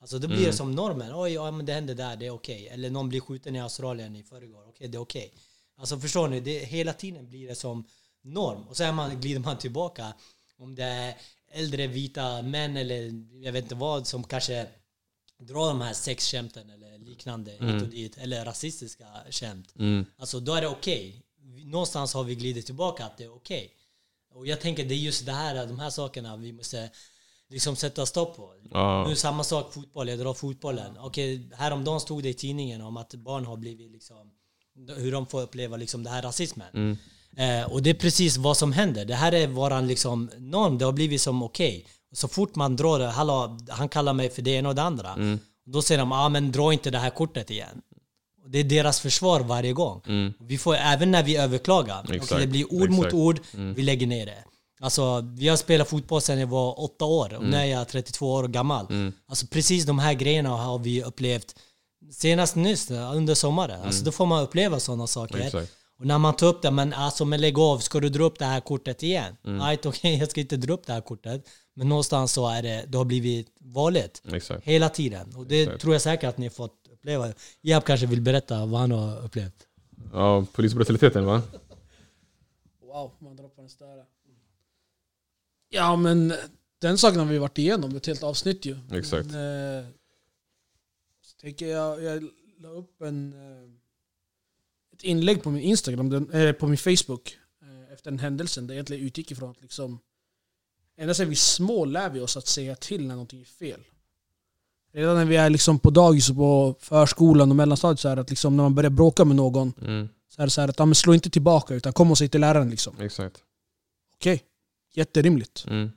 [0.00, 1.14] Alltså då blir det som normen.
[1.14, 2.68] Oj, ja, men det hände där, det är okej.
[2.68, 4.68] Eller någon blir skjuten i Australien i förrgår.
[4.68, 5.32] Okej, det är okej.
[5.76, 6.40] Alltså förstår ni?
[6.40, 7.84] Det, hela tiden blir det som
[8.22, 8.68] norm.
[8.68, 10.14] Och sen man, glider man tillbaka.
[10.56, 11.14] Om det är
[11.50, 13.12] äldre vita män eller
[13.44, 14.66] jag vet inte vad som kanske
[15.38, 18.18] drar de här sexskämten eller liknande hit och dit.
[18.18, 19.74] Eller rasistiska skämt.
[19.78, 21.22] Mm, Alltså då är det okej.
[21.64, 23.74] Någonstans har vi glidit tillbaka att det är okej.
[24.34, 26.90] Och jag tänker det är just det här, de här sakerna vi måste
[27.48, 28.54] liksom sätta stopp på.
[28.70, 29.06] Ja.
[29.08, 30.98] Nu samma sak fotboll, jag drar fotbollen.
[30.98, 34.30] Okej, häromdagen stod det i tidningen om att barn har blivit liksom
[34.96, 36.98] hur de får uppleva liksom det här rasismen.
[37.36, 39.04] Eh, och det är precis vad som händer.
[39.04, 40.78] Det här är våran liksom norm.
[40.78, 41.86] Det har blivit som okej.
[42.12, 45.38] Så fort man drar det, hallå, han kallar mig för det ena och det andra.
[45.66, 47.82] Då säger de, ah, men dra inte det här kortet igen.
[48.46, 50.02] Det är deras försvar varje gång.
[50.40, 53.14] Vi får, även när vi överklagar, Exakt, det blir ord mot exakt.
[53.14, 54.44] ord, vi lägger ner det.
[54.80, 58.32] Alltså, vi har spelat fotboll sedan jag var åtta år och nu är jag 32
[58.32, 58.86] år gammal.
[59.28, 61.54] Alltså precis de här grejerna har vi upplevt
[62.12, 63.82] senast nyss, under sommaren.
[63.82, 65.38] Alltså då får man uppleva sådana saker.
[65.38, 65.72] Exakt.
[65.98, 68.38] Och när man tar upp det, men alltså men lägg av, ska du dra upp
[68.38, 69.36] det här kortet igen?
[69.42, 71.48] Nej, okej, jag ska inte dra upp det här kortet.
[71.74, 74.22] Men någonstans så är det, det har blivit vanligt.
[74.32, 74.64] Exakt.
[74.64, 75.36] Hela tiden.
[75.36, 75.80] Och det Exakt.
[75.80, 77.32] tror jag säkert att ni har fått uppleva.
[77.60, 79.66] Jab kanske vill berätta vad han har upplevt.
[80.12, 81.42] Ja, polisbrutaliteten va?
[82.82, 84.04] Wow, man drar på den där.
[85.68, 86.34] Ja men
[86.80, 88.76] den saken har vi varit igenom ett helt avsnitt ju.
[88.92, 89.26] Exakt.
[89.26, 89.86] Men, eh,
[91.22, 93.70] så tänker jag, jag la upp en, eh,
[94.98, 98.74] ett inlägg på min Instagram, den, eh, på min Facebook eh, efter den händelsen där
[98.74, 99.98] jag egentligen utgick ifrån att liksom
[100.96, 103.80] ända sedan vi är små lär vi oss att säga till när någonting är fel.
[104.92, 108.30] Redan när vi är liksom på dagis och på förskolan och mellanstadiet så är att
[108.30, 110.94] liksom när man börjar bråka med någon Mm, så är det så här att ja,
[110.94, 113.00] slå inte tillbaka utan kom och säg till läraren liksom.
[113.00, 113.42] exakt.
[114.14, 114.42] Okej.
[114.94, 115.64] jätterimligt.
[115.68, 115.90] Mm.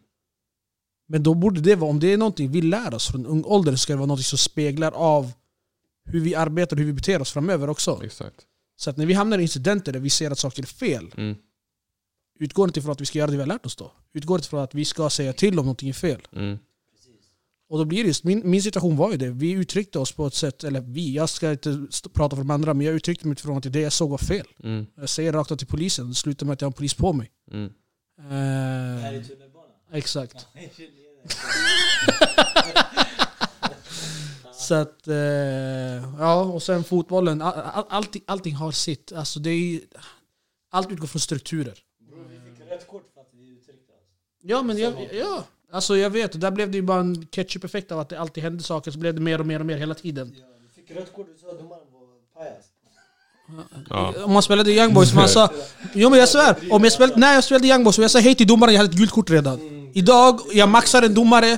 [1.08, 3.72] Men då borde det vara, om det är någonting vi lär oss från ung ålder,
[3.72, 5.32] så ska det vara något som speglar av
[6.06, 8.02] hur vi arbetar och hur vi beter oss framöver också.
[8.04, 8.46] Exakt.
[8.82, 11.36] Så att när vi hamnar i incidenter där vi ser att saker är fel, Mm.
[12.40, 13.92] utgår inte från att vi ska göra det vi har lärt oss då.
[14.14, 16.22] Utgår inte från att vi ska säga till om någonting är fel.
[16.36, 16.60] Mm.
[17.70, 20.28] Och då blir det just, min, min situation var ju det, vi uttryckte oss på
[20.28, 23.32] ett sätt, eller vi, jag ska inte prata för de andra, men jag uttryckte mig
[23.32, 24.48] utifrån att det jag såg var fel.
[24.64, 24.86] Mm.
[24.96, 27.14] Jag säger rakt ut till polisen, det slutar med att jag har en polis på
[27.14, 27.32] mig.
[27.52, 27.74] Mm.
[29.02, 29.70] Här i tunnelbanan.
[29.92, 30.48] exakt.
[34.72, 35.16] Så att, eh,
[36.20, 39.12] ja, och sen fotbollen, all, all, allting, allting har sitt.
[39.12, 39.80] Alltså det är,
[40.70, 41.80] allt utgår från strukturer.
[42.10, 44.00] Bror, vi fick rött kort för att vi uttryckte oss.
[44.42, 45.44] Ja, men jag, ja.
[45.72, 48.64] Alltså jag vet, där blev det ju bara en ketchup-effekt av att det alltid hände
[48.64, 50.36] saker, så blev det mer och mer och mer hela tiden.
[50.40, 52.66] Ja, vi fick rött kort, du sa domaren var pajas.
[53.90, 54.24] Ja.
[54.26, 55.50] Om man spelade Young Boys, man sa...
[55.94, 58.20] Jo men jag svär, om jag spelade, när jag spelade Young Boys och jag sa
[58.20, 59.60] hej till domaren, jag hade ett gult kort redan.
[59.94, 61.58] Idag, jag maxar en domare,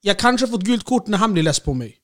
[0.00, 2.00] jag kanske fått gult kort när han blir less på mig.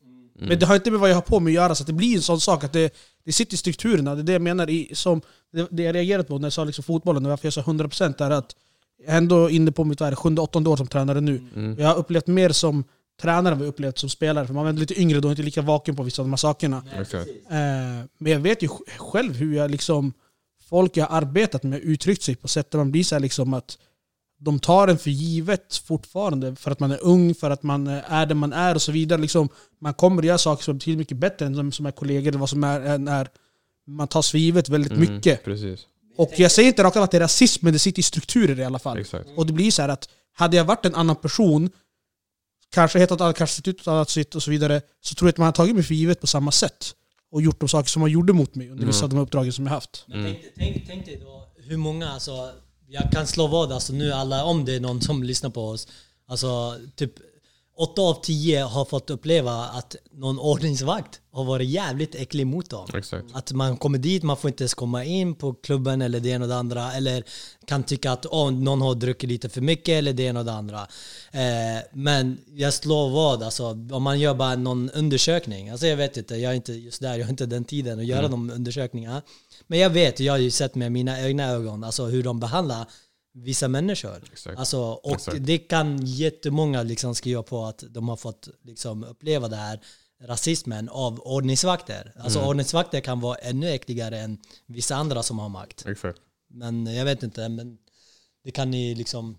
[0.49, 1.93] Men det har inte med vad jag har på mig att göra, så att det
[1.93, 4.15] blir en sån sak att det, det sitter i strukturerna.
[4.15, 5.21] Det är det jag menar, i, som,
[5.53, 8.23] det, det jag reagerat på när jag sa liksom fotbollen, och varför jag sa 100%
[8.23, 8.55] är att
[9.05, 11.43] jag är ändå inne på mitt vad är det, sjunde, åttonde år som tränare nu.
[11.57, 11.79] Mm.
[11.79, 12.85] Jag har upplevt mer som
[13.23, 15.43] tränare än vad jag upplevt som spelare, för man är lite yngre då och inte
[15.43, 16.83] lika vaken på vissa av de här sakerna.
[17.01, 17.29] Exakt.
[17.51, 17.57] Eh,
[18.19, 20.13] men jag vet ju sj- själv hur jag liksom
[20.69, 23.79] folk jag har arbetat med uttryckt sig på sätt där man blir så liksom att
[24.43, 28.13] de tar en för givet fortfarande för att man är ung, för att man eh,
[28.13, 29.21] är där man är och så vidare.
[29.21, 29.49] Liksom,
[29.81, 32.29] man kommer att göra saker som är betydligt mycket bättre än de som är kollegor,
[32.29, 33.29] eller vad som är, än är
[33.87, 35.15] man tas för givet väldigt Mm.
[35.15, 35.45] mycket.
[35.45, 35.81] Precis.
[36.17, 38.59] Och jag säger inte rakt av att det är rasism, men det sitter i strukturer
[38.61, 38.99] i alla fall.
[38.99, 39.29] Exakt.
[39.37, 41.71] Och det blir så här att hade jag varit en annan person,
[42.75, 45.29] kanske hetat annat, kanske sett ut på ett annat sätt och så vidare, så tror
[45.29, 46.95] jag att man har tagit mig för givet på samma sätt.
[47.33, 49.05] Och gjort de saker som man gjorde mot mig under vissa Mm.
[49.05, 50.05] av de uppdragen som jag haft.
[50.09, 52.51] Men tänk, tänk, tänk dig då hur många, alltså,
[52.91, 55.89] jag kan slå vad alltså nu alla, om det är någon som lyssnar på oss.
[56.27, 57.13] Alltså typ
[57.81, 62.89] 8 av 10 har fått uppleva att någon ordningsvakt har varit jävligt äcklig mot dem.
[62.95, 63.27] Exakt.
[63.33, 66.45] Att man kommer dit, man får inte ens komma in på klubben eller det ena
[66.45, 66.93] och det andra.
[66.93, 67.25] Eller
[67.67, 70.53] kan tycka att oh, någon har druckit lite för mycket eller det ena och det
[70.53, 70.81] andra.
[71.31, 75.71] Eh, men jag slår vad, alltså, om man gör bara någon undersökning.
[75.71, 78.07] Alltså jag vet inte, jag är inte just där, jag har inte den tiden att
[78.07, 79.23] göra de undersökningarna.
[79.67, 82.87] Men jag vet, jag har ju sett med mina egna ögon alltså, hur de behandlar
[83.33, 84.17] vissa människor.
[84.33, 84.59] Exakt.
[84.59, 85.37] Alltså, och Exakt.
[85.41, 89.81] det kan jättemånga liksom skriva på att de har fått liksom uppleva det här
[90.23, 92.13] rasismen av ordningsvakter.
[92.17, 92.49] Alltså Mm.
[92.49, 95.87] ordningsvakter kan vara ännu äckligare än vissa andra som har makt.
[95.87, 96.19] Exakt.
[96.49, 97.79] Men jag vet inte, men
[98.45, 99.39] det kan ni liksom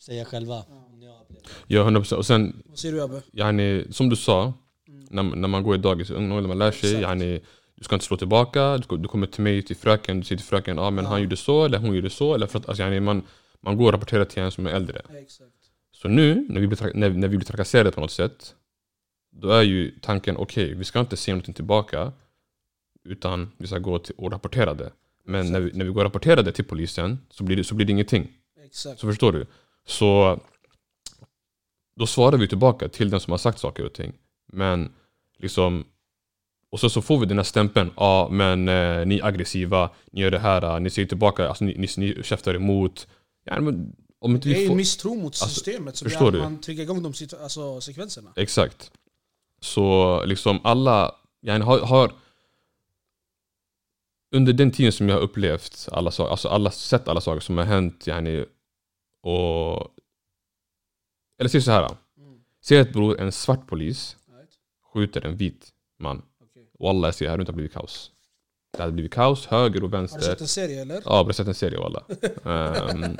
[0.00, 0.64] säga själva.
[1.66, 2.12] Ja, 100%.
[2.16, 3.22] Och sen, Vad säger du Abbe?
[3.32, 4.52] yani, som du sa,
[5.10, 7.02] när, när man går i dagis ålder, man lär sig, Exakt.
[7.02, 7.40] yani,
[7.82, 10.46] du ska inte slå tillbaka, du, du kommer till mig, till fröken, du säger till
[10.46, 13.22] fröken, ah, men han gjorde så, eller hon gjorde så, eller för att, alltså, man,
[13.60, 15.02] man går och rapporterar till en som är äldre.
[15.14, 15.50] Exakt.
[15.92, 18.54] Så nu, när vi blir, när, när vi blir trakasserade på något sätt,
[19.30, 22.12] då är ju tanken okej, vi ska inte se någonting tillbaka,
[23.04, 24.92] utan vi ska gå till och rapportera det.
[25.24, 27.74] Men när vi, när vi går och rapporterar det till polisen så blir det, så
[27.74, 28.28] blir det ingenting.
[28.64, 29.00] Exakt.
[29.00, 29.46] Så förstår du?
[29.86, 30.40] Så
[31.96, 34.12] då svarar vi tillbaka till den som har sagt saker och ting.
[34.46, 34.92] Men
[35.38, 35.84] liksom
[36.72, 40.20] och så, så får vi den här stämpeln, ja men eh, ni är aggressiva, ni
[40.20, 43.08] gör det här, eh, ni säger tillbaka, alltså, ni, ni, ni käftar emot.
[43.44, 46.32] Ja, men, om inte Det är vi en får, misstro mot Alltså, systemet som förstår
[46.32, 48.32] man triggar igång de alltså, sekvenserna.
[48.36, 48.92] Exakt.
[49.60, 52.12] Så liksom alla, jag har, har
[54.34, 57.58] under den tiden som jag har upplevt alla saker, alltså alla, sett alla saker som
[57.58, 58.44] har hänt yani,
[59.22, 59.88] och
[61.38, 61.96] eller säg så här.
[62.18, 62.40] Mm.
[62.64, 64.50] Säg att bror, en svart polis Right.
[64.92, 66.22] skjuter en vit man.
[66.82, 66.88] Okej.
[66.88, 68.10] Wallah jag säger, det hade inte blivit kaos.
[68.76, 70.20] Det hade blivit kaos, höger och Har du vänster.
[70.20, 70.94] sett en serie eller?
[70.94, 72.02] Ja, jag har sett en serie walla.
[72.42, 73.16] um,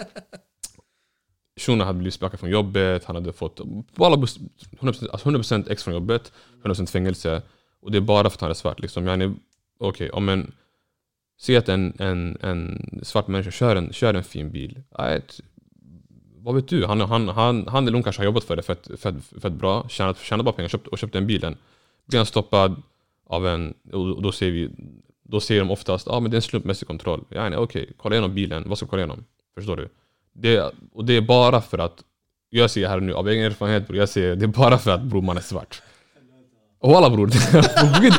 [1.61, 3.61] Shunon hade blivit sparkad från jobbet, han hade fått
[3.95, 6.33] walla, 100%, alltså 100% ex från jobbet,
[6.65, 7.43] 100% fängelse.
[7.81, 8.81] Och det är bara för att han är svart.
[8.81, 9.37] Liksom.
[9.79, 10.53] Okej, om en...
[11.41, 14.83] Se att en, en, en svart människa kör en, kör en fin bil.
[14.99, 15.41] Right.
[16.37, 16.87] Vad vet du?
[16.87, 19.89] Han, han, han, han eller hon kanske har jobbat för det fett, fett, fett bra,
[19.89, 21.57] tjänat, tjänat bra pengar köpt, och köpt den bilen.
[22.07, 22.83] Blir han stoppad
[23.33, 23.75] av en...
[23.93, 24.71] Och då säger vi...
[25.25, 27.25] Då säger de oftast ah, men det är en slumpmässig kontroll.
[27.29, 28.65] Ja, okej, kolla igenom bilen.
[28.67, 29.25] Vad ska vi kolla igenom?
[29.55, 29.89] Förstår du?
[30.33, 32.03] Det, och det är bara för att...
[32.51, 35.03] Jag säger här nu av egen erfarenhet bror, jag säger det är bara för att
[35.03, 35.83] bror man är svart.
[36.81, 37.27] Och alla bror,
[37.95, 38.15] på gud,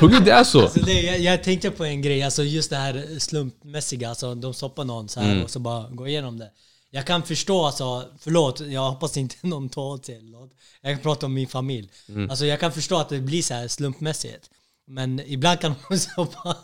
[0.00, 0.62] på gud det är så.
[0.62, 4.54] Alltså det, jag, jag tänkte på en grej, alltså just det här slumpmässiga, alltså de
[4.54, 5.44] stoppar någon så här Mm.
[5.44, 6.50] och så bara går igenom det.
[6.90, 10.50] Jag kan förstå, alltså, förlåt, jag hoppas inte någon tar åt sig eller något.
[10.80, 11.90] Jag kan prata om min familj.
[12.08, 12.30] Mm.
[12.30, 14.50] Alltså jag kan förstå att det blir så här slumpmässigt.
[14.88, 16.56] Men ibland kan så bara...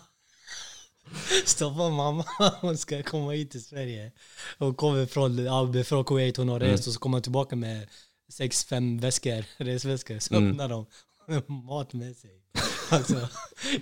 [1.45, 2.25] Stoppa mamma,
[2.61, 4.13] hon ska komma hit till Sverige.
[4.59, 6.73] Hon kommer från, ja, från Kuwait, hon har Mm.
[6.73, 7.87] rest och så kommer hon tillbaka med
[8.33, 10.19] sex, fem väskor, resväskor.
[10.19, 10.51] Så Mm.
[10.51, 10.87] öppnar de
[11.67, 12.31] mat med sig.
[12.91, 13.29] Alltså,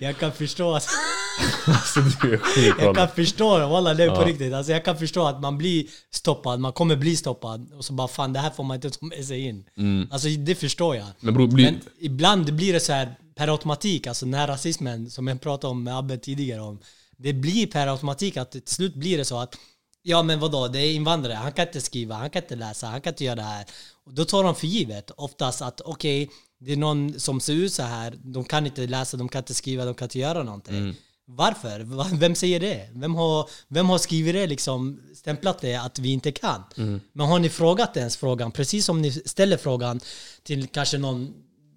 [0.00, 0.86] jag kan förstå att,
[1.66, 4.26] Alltså du är sjuk jag kan förstå, walla det är på Ja.
[4.28, 4.52] riktigt.
[4.54, 8.08] Alltså, jag kan förstå att man blir stoppad, man kommer bli stoppad och så bara
[8.08, 9.64] fan det här får man inte ta med sig in.
[9.76, 10.08] Mm.
[10.10, 11.06] Alltså det förstår jag.
[11.20, 11.64] Men bror, blir...
[11.64, 15.70] Men ibland blir det så här per automatik, alltså den här rasismen som jag pratade
[15.70, 16.78] om med Abbe tidigare om.
[17.16, 19.54] Det blir per automatik att till slut blir det så att
[20.04, 23.00] Ja men vadå, det är invandrare, han kan inte skriva, han kan inte läsa, han
[23.00, 23.64] kan inte göra det här.
[24.04, 27.72] Och då tar de för givet oftast att okej, det är någon som ser ut
[27.72, 30.74] så här, de kan inte läsa, de kan inte skriva, de kan inte göra någonting.
[31.24, 31.80] Varför?
[31.80, 32.88] Va- Vem säger det?
[32.92, 36.62] Vem har, vem har skrivit det liksom, stämplat det att vi inte kan?
[37.12, 40.00] Men har ni frågat ens frågan, precis som ni ställer frågan
[40.42, 41.34] till kanske någon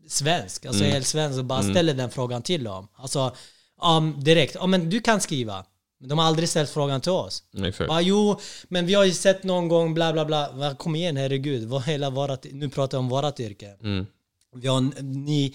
[0.08, 2.88] svensk, alltså helt svensk, och bara ställer den frågan till dem.
[2.96, 3.36] Alltså
[3.84, 5.66] um, direkt, ja men du kan skriva.
[6.00, 7.44] Men de har aldrig ställt frågan till oss.
[7.66, 7.88] Exakt.
[7.88, 10.76] Bara, jo, men vi har ju sett någon gång bla bla bla.
[10.78, 13.76] Kom igen herregud, hela vårat, nu pratar jag om vårat yrke.
[13.84, 14.06] Mm.
[14.56, 14.94] Vi har en
[15.26, 15.54] ny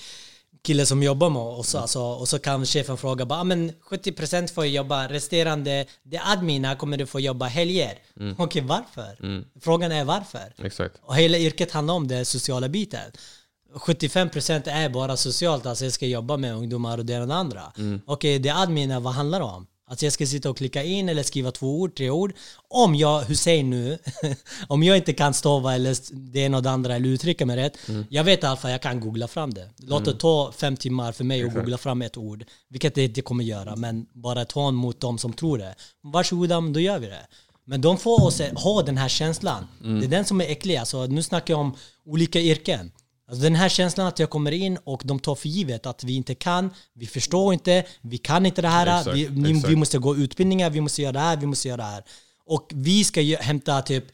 [0.63, 4.51] kille som jobbar med oss alltså, och så kan chefen fråga bara, "Ah, men 70%
[4.51, 7.99] får jobba, resterande, det admina kommer du få jobba helger.
[8.39, 9.45] Okej, varför?
[9.61, 10.55] Frågan är varför?
[10.59, 10.95] Exakt.
[11.03, 13.13] Och hela yrket handlar om det sociala biten.
[13.75, 17.35] 75% är bara socialt, alltså jag ska jobba med ungdomar och det ena och det
[17.35, 17.73] andra.
[18.07, 19.67] Okej, det admina, vad handlar det om?
[19.87, 22.33] Att jag ska sitta och klicka in eller skriva två ord, tre ord.
[22.69, 23.99] Om jag, Hussein nu,
[24.69, 25.97] om jag inte kan stava eller
[26.33, 27.79] det ena och det andra eller uttrycka mig rätt.
[28.09, 29.69] Jag vet i alla fall jag kan googla fram det.
[29.79, 32.45] Låt det ta fem timmar för mig att googla fram ett ord.
[32.69, 35.75] Vilket det inte kommer göra, men bara ett hån mot de som tror det.
[36.03, 37.27] Varsågoda, då gör vi det.
[37.65, 39.67] Men de får oss ha den här känslan.
[40.01, 40.77] Det är den som är äcklig.
[40.77, 42.93] Alltså, nu snackar jag om olika yrken.
[43.31, 46.15] Alltså den här känslan att jag kommer in och de tar för givet att vi
[46.15, 49.73] inte kan, vi förstår inte, vi kan inte det här, Exakt, vi, ni, exakt.
[49.73, 52.05] vi måste gå utbildningar, vi måste göra det här, vi måste göra det här.
[52.47, 54.05] Och vi ska hämta typ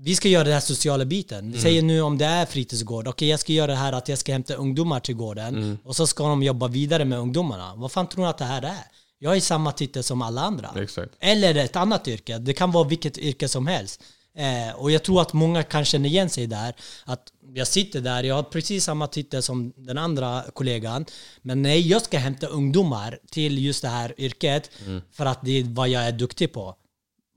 [0.00, 1.52] vi ska göra den här sociala biten.
[1.52, 4.18] Vi säger nu om det är fritidsgård, okej jag ska göra det här att jag
[4.18, 7.74] ska hämta ungdomar till gården och så ska de jobba vidare med ungdomarna.
[7.76, 8.84] Vad fan tror ni att det här är?
[9.18, 10.70] Jag har samma titel som alla andra.
[10.76, 11.12] Exakt.
[11.20, 12.38] Eller ett annat yrke.
[12.38, 14.02] Det kan vara vilket yrke som helst.
[14.38, 16.74] Eh, och jag tror att många kan känna igen sig där.
[17.04, 21.06] Att jag sitter där, jag har precis samma titel som den andra kollegan.
[21.42, 24.70] Men nej, jag ska hämta ungdomar till just det här yrket
[25.12, 26.74] för att det är vad jag är duktig på.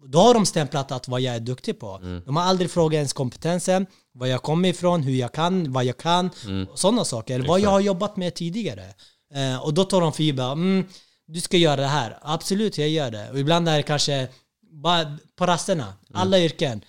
[0.06, 2.00] Då har de stämplat att vad jag är duktig på.
[2.26, 5.98] De har aldrig frågat ens kompetensen, var jag kommer ifrån, hur jag kan, vad jag
[5.98, 6.30] kan.
[6.76, 7.40] Sådana saker.
[7.40, 8.86] Vad jag har jobbat med tidigare.
[9.34, 10.86] Eh, och då tar de för mm,
[11.28, 12.18] du ska göra det här.
[12.22, 13.30] Absolut, jag gör det.
[13.32, 14.28] Och ibland är det kanske
[14.72, 16.82] bara på rasterna, alla yrken.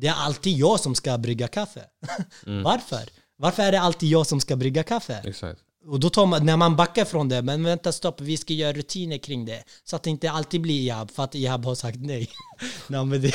[0.00, 1.80] Det är alltid jag som ska brygga kaffe.
[2.64, 3.02] Varför?
[3.38, 5.22] Varför är det alltid jag som ska brygga kaffe?
[5.24, 5.60] Exakt.
[5.86, 8.72] Och då tar man, när man backar från det, men vänta stopp, vi ska göra
[8.72, 9.62] rutiner kring det.
[9.84, 12.28] Så att det inte alltid blir Ihab, för att Ihab har sagt nej.
[12.86, 13.34] nej men det...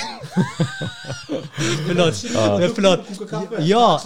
[1.87, 2.23] förlåt.
[2.59, 2.99] Men förlåt.
[3.59, 4.01] Ja,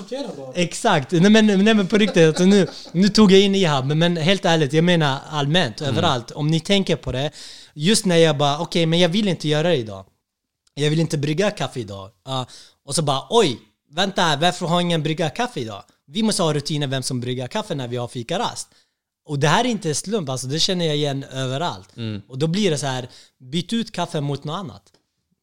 [0.56, 1.12] exakt.
[1.12, 4.18] Nej men, nej, men på riktigt, alltså, nu, nu tog jag in Ihab, men, men
[4.18, 6.32] helt ärligt, jag menar allmänt, överallt.
[6.32, 7.32] Om ni tänker på det,
[7.74, 10.06] just när jag bara, okej, men jag vill inte göra det idag.
[10.80, 12.12] Jag vill inte brygga kaffe idag.
[12.26, 12.48] Ja,
[12.86, 13.60] och så bara, oj,
[13.92, 15.84] vänta, här, varför har ingen brygga kaffe idag?
[16.08, 18.68] Vi måste ha rutiner vem som brygger kaffe när vi har fikarast.
[19.26, 21.90] Och det här är inte slump, alltså det känner jag igen överallt.
[22.28, 23.08] Och då blir det så här,
[23.40, 24.84] byt ut kaffe mot något annat.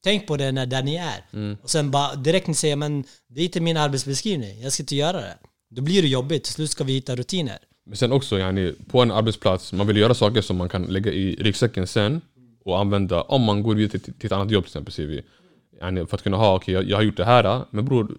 [0.04, 1.56] Tänk på det när där ni är.
[1.62, 4.96] Och sen bara direkt ni säger men det är inte min arbetsbeskrivning, jag ska inte
[4.96, 5.38] göra det.
[5.70, 7.58] Då blir det jobbigt, till slut ska vi hitta rutiner.
[7.86, 11.12] Men sen också yani, på en arbetsplats, man vill göra saker som man kan lägga
[11.12, 12.20] i ryggsäcken sen
[12.66, 15.22] och använda om man går vidare till, till ett annat jobb till exempel säger vi.
[15.80, 18.08] Yani, för att kunna ha, okej jag, jag har gjort det här, men bror...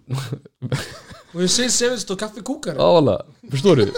[1.32, 2.74] Och Husseins CV står kaffekokare.
[2.78, 3.92] ja walla, förstår du?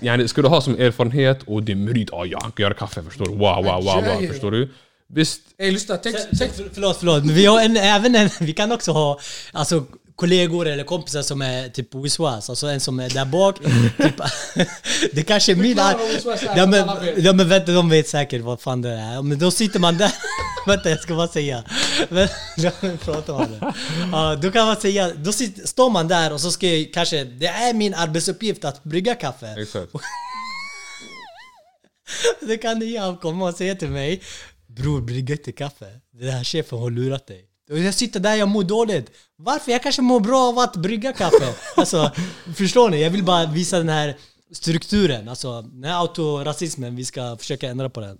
[0.00, 3.24] Yani, ska du ha som erfarenhet och din merit, ja jag kan göra kaffe, förstår
[3.24, 3.30] du?
[3.30, 4.70] Wow, wow, wow, wow, förstår du?
[5.06, 7.24] Visst, Ey lyssna, tänk, tänk, För, förlåt, förlåt.
[7.24, 9.20] Men vi har en, även en, vi kan också ha
[9.52, 9.84] alltså,
[10.16, 13.58] kollegor eller kompisar som är typ wiswas, alltså en som är där bak.
[13.98, 14.20] typ,
[15.12, 15.76] det kanske är min...
[16.56, 19.22] Ja men, ja men vänta, de vet säkert vad fan det är.
[19.22, 20.12] Men då sitter man där...
[20.66, 21.64] vänta, jag ska bara säga.
[22.08, 23.74] Men, då pratar man det.
[24.12, 27.24] Ja, då kan man säga, då sitter, står man där och så ska jag kanske,
[27.24, 29.54] det är min arbetsuppgift att brygga kaffe.
[29.58, 29.92] exakt.
[32.40, 34.22] Då kan Ian komma och säga till mig
[34.66, 36.00] Bror, brygg inte kaffe.
[36.12, 37.53] Den här chefen har lurat dig.
[37.70, 39.10] Och jag sitter där, jag mår dåligt.
[39.36, 39.72] Varför?
[39.72, 41.54] Jag kanske mår bra av att brygga kaffe.
[41.76, 42.10] Alltså,
[42.56, 43.02] förstår ni?
[43.02, 44.16] Jag vill bara visa den här
[44.52, 45.28] strukturen.
[45.28, 48.18] Alltså, den här autorasismen, vi ska försöka ändra på den.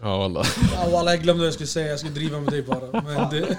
[0.00, 0.44] Ja walla.
[0.74, 3.02] Ja walla jag glömde vad jag skulle säga, jag skulle driva med dig bara.
[3.02, 3.58] Men det,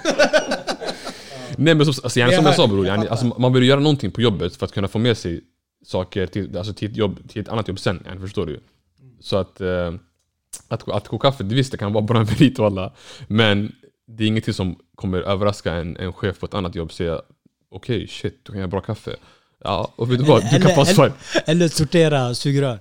[1.56, 4.10] Nej men som, alltså, yani, som jag sa bror, yani, alltså, man vill göra någonting
[4.10, 5.40] på jobbet för att kunna få med sig
[5.84, 8.60] saker till, alltså, till, ett, jobb, till ett annat jobb sen, yani, förstår du?
[9.20, 9.60] Så att...
[9.60, 9.94] Eh,
[10.68, 12.92] att, att koka kaffe, visst det kan vara bra merit alla.
[13.28, 13.72] Men
[14.06, 17.20] det är ingenting som kommer överraska en, en chef på ett annat jobb och säga
[17.70, 19.16] okej shit, du kan göra bra kaffe.
[19.64, 20.42] Ja, och vet du vad?
[20.52, 21.12] Du kan få svar.
[21.46, 22.80] Eller sortera sugrör.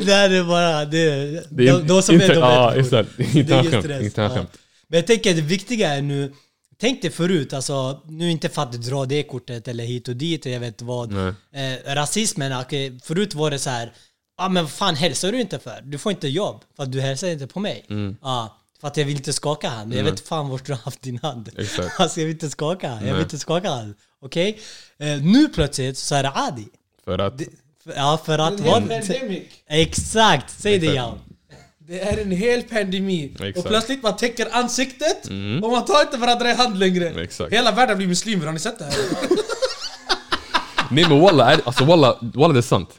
[0.00, 0.12] Det.
[0.12, 0.84] Här är bara...
[0.84, 1.06] Det,
[1.50, 3.18] Det är de, de som är inte, de ja, exakt.
[3.18, 4.02] Inte är ingen skämt.
[4.02, 4.46] Inte.
[4.88, 6.32] Men jag tänker det viktiga är nu
[6.80, 10.46] Tänk dig förut, alltså, nu inte för att dra det kortet eller hit och dit
[10.46, 11.12] och jag vet vad.
[11.12, 11.32] Nej.
[11.52, 12.64] Eh, rasismen,
[13.02, 13.92] förut var det så här.
[14.40, 15.80] Ja ah, men vad fan hälsar du inte för?
[15.84, 17.84] Du får inte jobb för att du hälsar inte på mig.
[17.90, 18.16] Mm.
[18.22, 19.94] Ja, för att jag vill inte skaka hand.
[19.94, 21.50] Jag vet fan vart du har haft din hand.
[21.58, 21.88] Exakt.
[22.00, 23.94] Alltså jag vill inte skaka, jag vill inte skaka hand.
[24.22, 24.58] Okej?
[24.98, 26.68] Eh, nu plötsligt så är det adi.
[27.04, 27.38] För att...
[27.38, 27.44] Det,
[27.84, 29.00] för, ja för att Det är en vad?
[29.00, 29.42] pandemic.
[29.66, 30.96] Exakt, säg det Exakt.
[30.96, 31.18] ja.
[31.78, 33.32] Det är en hel pandemi.
[33.34, 33.58] Exakt.
[33.58, 35.24] Och plötsligt man täcker ansiktet
[35.62, 37.22] och man tar inte varandra i hand längre.
[37.22, 37.52] Exakt.
[37.52, 38.94] Hela världen blir muslimer, har ni sett det här?
[40.90, 42.90] Nej men walla, är- alltså walla, walla det är sant.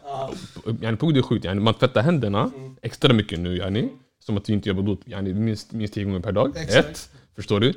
[0.82, 2.52] Yani, på det är sjukt, yani, man tvättar händerna
[2.82, 3.90] extra mycket nu yani.
[4.26, 6.58] Som att vi inte gör blod yani, minst, minst tio gånger per dag.
[6.58, 6.90] Exakt.
[6.90, 7.74] Ett, förstår du?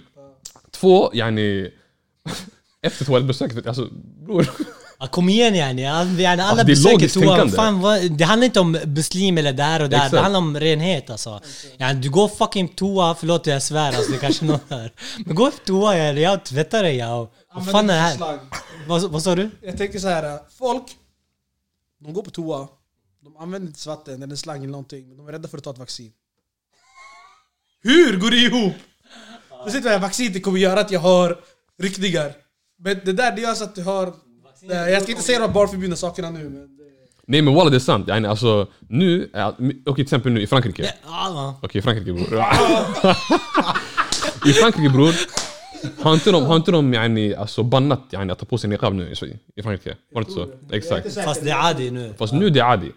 [0.70, 1.70] Två, yani...
[2.82, 3.88] Efter toalettbesöket, alltså
[4.26, 4.50] bror.
[4.98, 7.50] Ja, kom igen yani, All- yani alla Alltså, är besöker toan.
[7.50, 10.12] Fan, vad, det handlar inte om muslim eller där och där, Exakt.
[10.12, 11.40] det handlar om renhet alltså.
[11.78, 14.92] Yani, du går fucking toa, förlåt jag svär alltså, det kanske någon hör.
[15.26, 17.14] Men gå på toa yani, jag tvättar dig ja.
[17.14, 18.38] och- Vad fan är det här?
[18.88, 19.50] Vad, vad sa du?
[19.60, 20.82] Jag tänker så här, folk,
[22.02, 22.68] de går på toa,
[23.24, 25.70] de använder inte vatten eller slang eller någonting, men de är rädda för att ta
[25.70, 26.12] ett vaccin.
[27.82, 28.72] Hur går det ihop?
[29.64, 31.40] Du sitter med vaccin, det kommer göra att jag har
[31.78, 32.32] ryckningar.
[32.78, 34.14] Men det där det gör så att du har...
[34.68, 36.76] Jag ska inte säga de här barnförbjudna sakerna nu, men...
[36.76, 36.82] det-
[37.26, 38.08] Nej men walla det är sant.
[38.08, 40.94] Yani, alltså, nu, är- okej till exempel nu i Frankrike.
[41.62, 42.34] Okej, i Frankrike bror.
[44.46, 45.14] I Frankrike bror,
[45.98, 48.94] har inte de, har inte de yani, alltså, bannat yani, att ta på sig niqab
[48.94, 49.12] nu
[49.56, 49.96] i, Frankrike?
[50.12, 50.74] Var det inte så?
[50.74, 51.14] Exakt.
[51.24, 52.14] Fast det är adi nu.
[52.18, 52.92] Fast nu det är adi.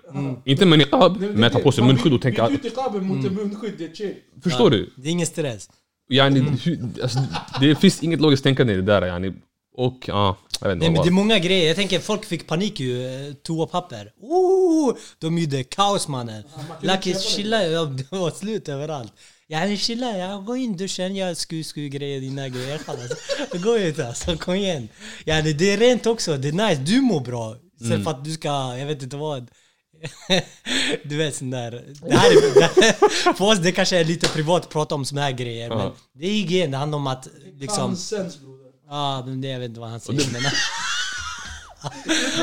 [0.45, 2.47] Inte med niqab, men att ta på sig munskydd och tänka...
[2.49, 4.15] Byt ut niqaben mot en munskydd, det är chill.
[4.43, 4.89] Förstår du?
[4.95, 5.69] Det är ingen stress.
[6.09, 7.19] Yani, hu- alltså,
[7.59, 9.33] det finns inget logiskt tänkande i det där yani.
[9.77, 10.99] Och ja, jag vet Nej, inte.
[10.99, 14.11] men det är många grejer, jag tänker folk fick panik ju, eh, toapapper.
[14.21, 16.43] Oh, de gjorde kaos mannen.
[16.81, 19.13] Lakis chilla, det var slut överallt.
[19.47, 22.81] Yani chilla, jag går in i duschen, gör sku sku grejer, dina grejer.
[22.85, 23.15] Alltså.
[23.51, 24.89] Det går ju inte alltså, kom igen.
[25.25, 27.55] Yani det är rent också, det är nice, du mår bra.
[27.79, 29.49] Sen för att du ska, jag vet inte vad.
[31.03, 31.71] Du vet sån där...
[32.01, 35.21] Det här är, det för oss det kanske är lite privat att prata om såna
[35.21, 35.95] här grejer men Ja.
[36.13, 37.27] det är hygien, det handlar om att
[37.59, 37.95] liksom...
[37.95, 38.71] Sense broder.
[38.89, 40.41] Ja, men det jag vet inte vad han säger men...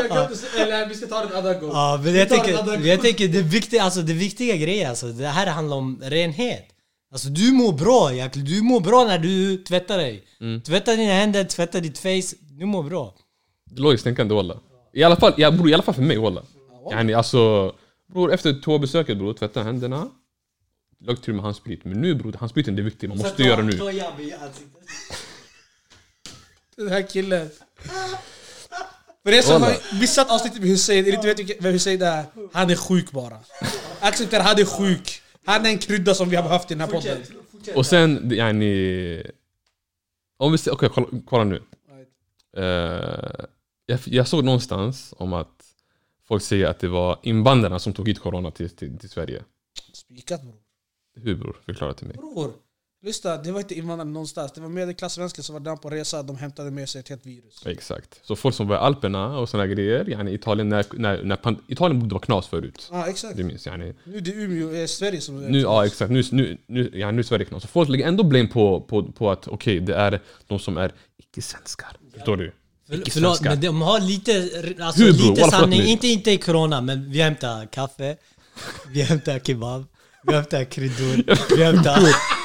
[0.08, 1.70] Jag Eller vi ska ta det en annan gång.
[1.70, 5.46] Ja, men jag tänker, jag tänker det, viktiga, alltså, det viktiga grejer alltså, det här
[5.46, 6.71] handlar om renhet.
[7.12, 10.24] Alltså du mår bra jäklar, du mår bra när du tvättar dig.
[10.66, 13.14] Tvätta dina händer, tvätta ditt face, du mår bra.
[13.76, 14.60] Logiskt tänkande walla.
[14.92, 16.42] I alla fall, ja, bror, i alla fall för mig walla.
[16.90, 17.72] Yani, alltså,
[18.12, 20.08] bror efter toabesöket bror, tvätta händerna.
[21.00, 21.84] Lag till med handsprit.
[21.84, 23.72] Men nu bror, handspriten det är viktigt, man måste göra nu.
[26.76, 27.50] Den här killen.
[29.24, 29.66] För er som Walla.
[29.66, 33.38] har missat avsnittet med Hussein, eller inte vet vem Hussein är, han är sjuk bara.
[34.00, 35.21] Acceptera, han är sjuk.
[35.44, 37.22] Han är en krydda som vi har behövt i den här podden.
[37.74, 39.22] Och sen, yani...
[40.36, 41.62] Om vi ser, okej kolla, kolla nu.
[42.56, 43.44] Eh,
[43.86, 45.64] jag, jag såg någonstans om att
[46.24, 49.42] folk säger att det var invandrarna som tog hit corona till, till, till Sverige.
[49.92, 50.54] Spikat bror.
[51.14, 51.56] Hur bror?
[51.66, 52.16] Förklara till mig.
[52.16, 52.52] Bror,
[53.02, 53.36] lyssna.
[53.36, 54.52] Det var inte invandrare någonstans.
[54.52, 56.22] Det var medelklassvenskar som var där på resa.
[56.22, 57.66] De hämtade med sig ett helt virus.
[57.66, 58.20] Exakt.
[58.22, 61.62] Så folk som var i Alperna och såna grejer, yani Italien, när, när, när pan,
[61.68, 62.88] Italien borde vara knas förut.
[62.92, 63.36] Ja, exakt.
[63.36, 63.94] Du minns yani.
[64.04, 65.48] Nu är det Umeå, eh, Sverige som är...
[65.48, 67.62] Nu, ja exakt, nu, nu, nu, ja, nu är Sverige knas.
[67.62, 70.92] Så folk lägger ändå blame på, på, på att okej, det är de som är
[71.18, 71.96] icke-svenskar.
[72.14, 72.52] Förstår du?
[72.88, 74.50] För, förlåt, men de har lite,
[74.80, 75.36] alltså, Hur, bror?
[75.36, 75.82] lite sanning.
[75.82, 78.16] Inte, inte i corona, men vi hämtar kaffe,
[78.92, 79.84] vi hämtar kebab,
[80.22, 82.41] vi hämtar kryddor, vi hämtar...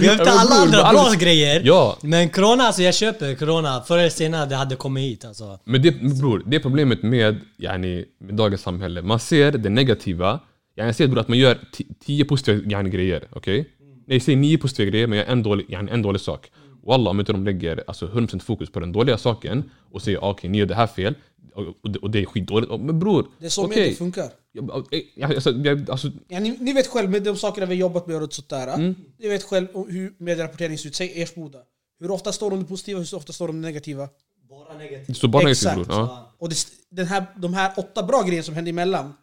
[0.00, 1.62] vi Ja, men alla andra bra alla- grejer.
[1.64, 3.80] Ja, Men corona, alltså jag köper corona.
[3.82, 5.58] Förr eller senare det hade kommit hit alltså.
[5.64, 5.90] men det,
[6.20, 9.02] bror, det är problemet med, yani, med dagens samhälle.
[9.02, 10.40] Man ser det negativa.
[10.76, 13.68] Yani, jag ser bror, att man gör ti- tio positiva yani, grejer, okej?
[14.06, 16.50] Nej, jag säger nio positiva grejer, men jag gör en dålig, yani, en dålig sak.
[16.86, 20.50] Wallah, om inte de lägger alltså, 100% fokus på den dåliga saken och säger okej,
[20.50, 21.14] ni gör det här fel
[21.54, 22.70] och, och, det, och det är skitdåligt.
[22.80, 23.80] Men bror, Det är så okej.
[23.82, 24.30] media funkar.
[24.52, 27.80] Jag- jag- Alltså, jag, alltså, Ja, ni, ni vet själv med de sakerna vi har
[27.80, 28.74] jobbat med och sånt där.
[28.74, 28.94] Mm.
[29.18, 30.94] Ni vet själv hur medierapporteringen ser ut.
[30.94, 31.58] Säg Ersboda.
[32.00, 34.08] Hur ofta står de det positiva och hur ofta står de det negativa?
[34.48, 35.06] Bara negativt.
[35.06, 35.86] det står bara negativt Exakt.
[35.88, 35.98] bror.
[35.98, 36.34] Ja.
[36.38, 36.56] Och det,
[36.90, 39.14] den här, de här åtta bra grejerna som händer emellan,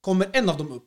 [0.00, 0.84] kommer en av dem upp.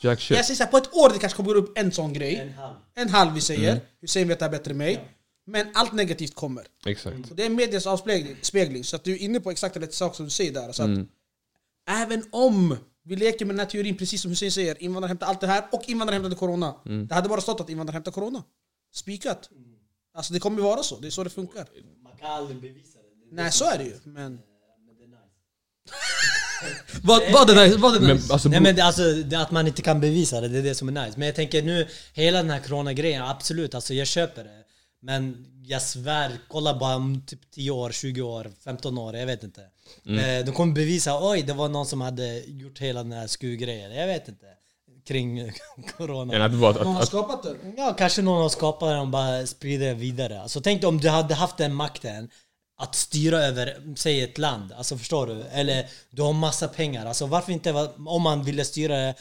[0.00, 0.36] Jack shit.
[0.36, 2.36] Jag säger så här, på ett år det kanske kommer upp en sån grej.
[2.36, 2.74] En halv.
[2.94, 3.70] En halv vi säger.
[3.72, 3.82] Mm.
[4.00, 5.04] Hussein vet det här bättre än mig.
[5.46, 6.66] Men allt negativt kommer.
[6.86, 7.30] Exakt.
[7.30, 10.14] Och det är medias avspegling, spegling, så att du är inne på exakt rätt sak
[10.14, 10.72] som du säger där.
[10.72, 11.08] Så att Mm.
[11.86, 15.40] Även om vi leker med den här teorin, precis som Hussein säger, invandrare hämtar allt
[15.40, 16.74] det här och invandrare hämtade corona.
[16.86, 17.06] Mm.
[17.06, 18.42] Det hade bara stått att invandrare hämtar corona.
[18.94, 19.50] Spikat.
[20.14, 21.66] Alltså det kommer ju vara så, det är så det funkar.
[22.02, 23.36] Man kan aldrig bevisa det.
[23.36, 24.00] Nej, så är det ju.
[24.04, 24.12] Men...
[24.14, 25.20] Men det är nice.
[27.02, 27.78] Vad, vad är nice?
[27.78, 30.48] Vad är Men alltså, Nej men det, alltså, det, att man inte kan bevisa det,
[30.48, 31.18] det är det som är nice.
[31.18, 34.63] Men jag tänker nu, hela den här corona-grejen, absolut, alltså jag köper det.
[35.04, 39.42] Men jag svär, kolla bara om typ 10 år, 20 år, 15 år, jag vet
[39.42, 39.60] inte.
[40.06, 43.94] Eh, de kommer bevisa, oj det var någon som hade gjort hela den här skugrejen,
[43.94, 44.46] jag vet inte.
[45.06, 45.52] Kring
[45.96, 46.32] corona.
[46.38, 47.74] det att, Någon att, har att, skapat den.
[47.76, 50.42] Ja, kanske någon har skapat den och bara sprider det vidare.
[50.42, 52.30] Alltså tänk dig om du hade haft den makten
[52.76, 55.42] att styra över, säg ett land, alltså förstår du?
[55.42, 59.14] Eller du har massa pengar, alltså varför inte, om man ville styra det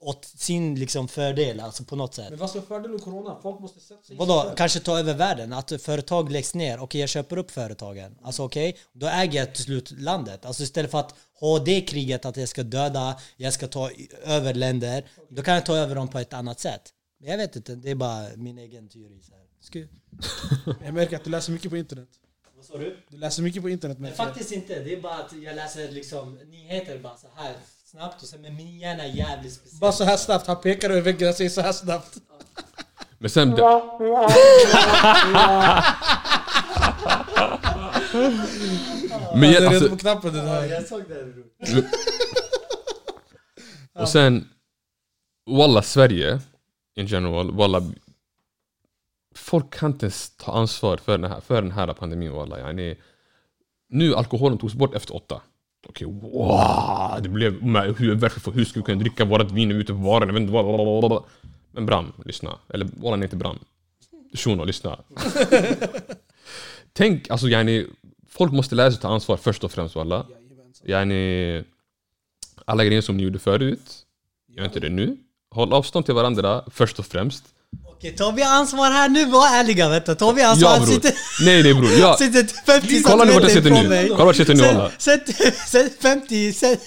[0.00, 2.30] åt sin liksom fördel, alltså på något sätt.
[2.30, 3.38] Men vad ska fördelen med corona?
[3.42, 4.56] Folk måste sätta sig Vadå, system.
[4.56, 5.52] kanske ta över världen?
[5.52, 8.18] Att företag läggs ner, okej jag köper upp företagen.
[8.22, 10.44] Alltså okej, då äger jag till slut landet.
[10.44, 13.90] Alltså istället för att ha det kriget att jag ska döda, jag ska ta
[14.24, 16.92] över länder, då kan jag ta över dem på ett annat sätt.
[17.20, 19.22] Men jag vet inte, det är bara min egen teori.
[19.22, 19.46] Så här.
[20.84, 22.08] Jag märker att du läser mycket på internet.
[22.56, 22.96] Vad sa du?
[23.08, 24.16] Du läser mycket på internet jag.
[24.16, 27.56] faktiskt inte, det är bara att jag läser liksom nyheter bara så här
[27.96, 29.80] snabbt och sen med min hjärna är jävligt speciell.
[29.80, 32.16] Bara så här snabbt, han pekar över väggen och säger så här snabbt.
[33.18, 33.50] men sen...
[33.50, 33.62] Det,
[39.34, 40.64] men jag, redan alltså, på knappen den här.
[40.64, 41.34] jag såg det
[43.92, 44.48] och sen...
[45.50, 46.40] Walla Sverige,
[46.96, 47.82] in general, walla...
[49.34, 52.58] Folk kan inte ens ta ansvar för den här, för den här pandemin walla.
[52.58, 52.96] Yani,
[53.88, 55.42] nu alkoholen togs bort efter åtta.
[55.88, 57.22] Okej, wow!
[57.22, 57.62] Det blev...
[57.64, 60.28] men Hur, varför, hur ska vi kunna dricka vårat vin ute på baren?
[60.28, 61.24] Jag vet inte, vad-
[61.72, 62.58] Men Bram, lyssna.
[62.68, 63.58] Eller nej, inte Bram.
[64.34, 64.98] Shuno, lyssna.
[66.92, 67.86] Tänk, alltså yani,
[68.28, 70.26] folk måste lära sig ta ansvar först och främst walla.
[70.84, 71.64] Yani,
[72.64, 74.06] alla grejer som ni gjorde förut,
[74.48, 75.16] gör inte det nu.
[75.50, 77.44] Håll avstånd till varandra först och främst.
[77.84, 79.24] Okej, tar vi ansvar här nu?
[79.24, 80.14] Var ärliga vet du.
[80.14, 80.68] Tar vi ansvar?
[80.70, 80.94] Ja Han bror.
[80.94, 81.12] sitter,
[81.44, 81.90] Nej nej bror.
[81.98, 82.16] Ja.
[82.18, 83.88] sitter 50 Kolla nu vart jag sitter nu.
[83.88, 84.08] mig.
[84.08, 84.90] Kolla vart jag sitter nu walla.
[84.98, 85.22] Sätt,
[85.68, 86.80] sätt 50, sätt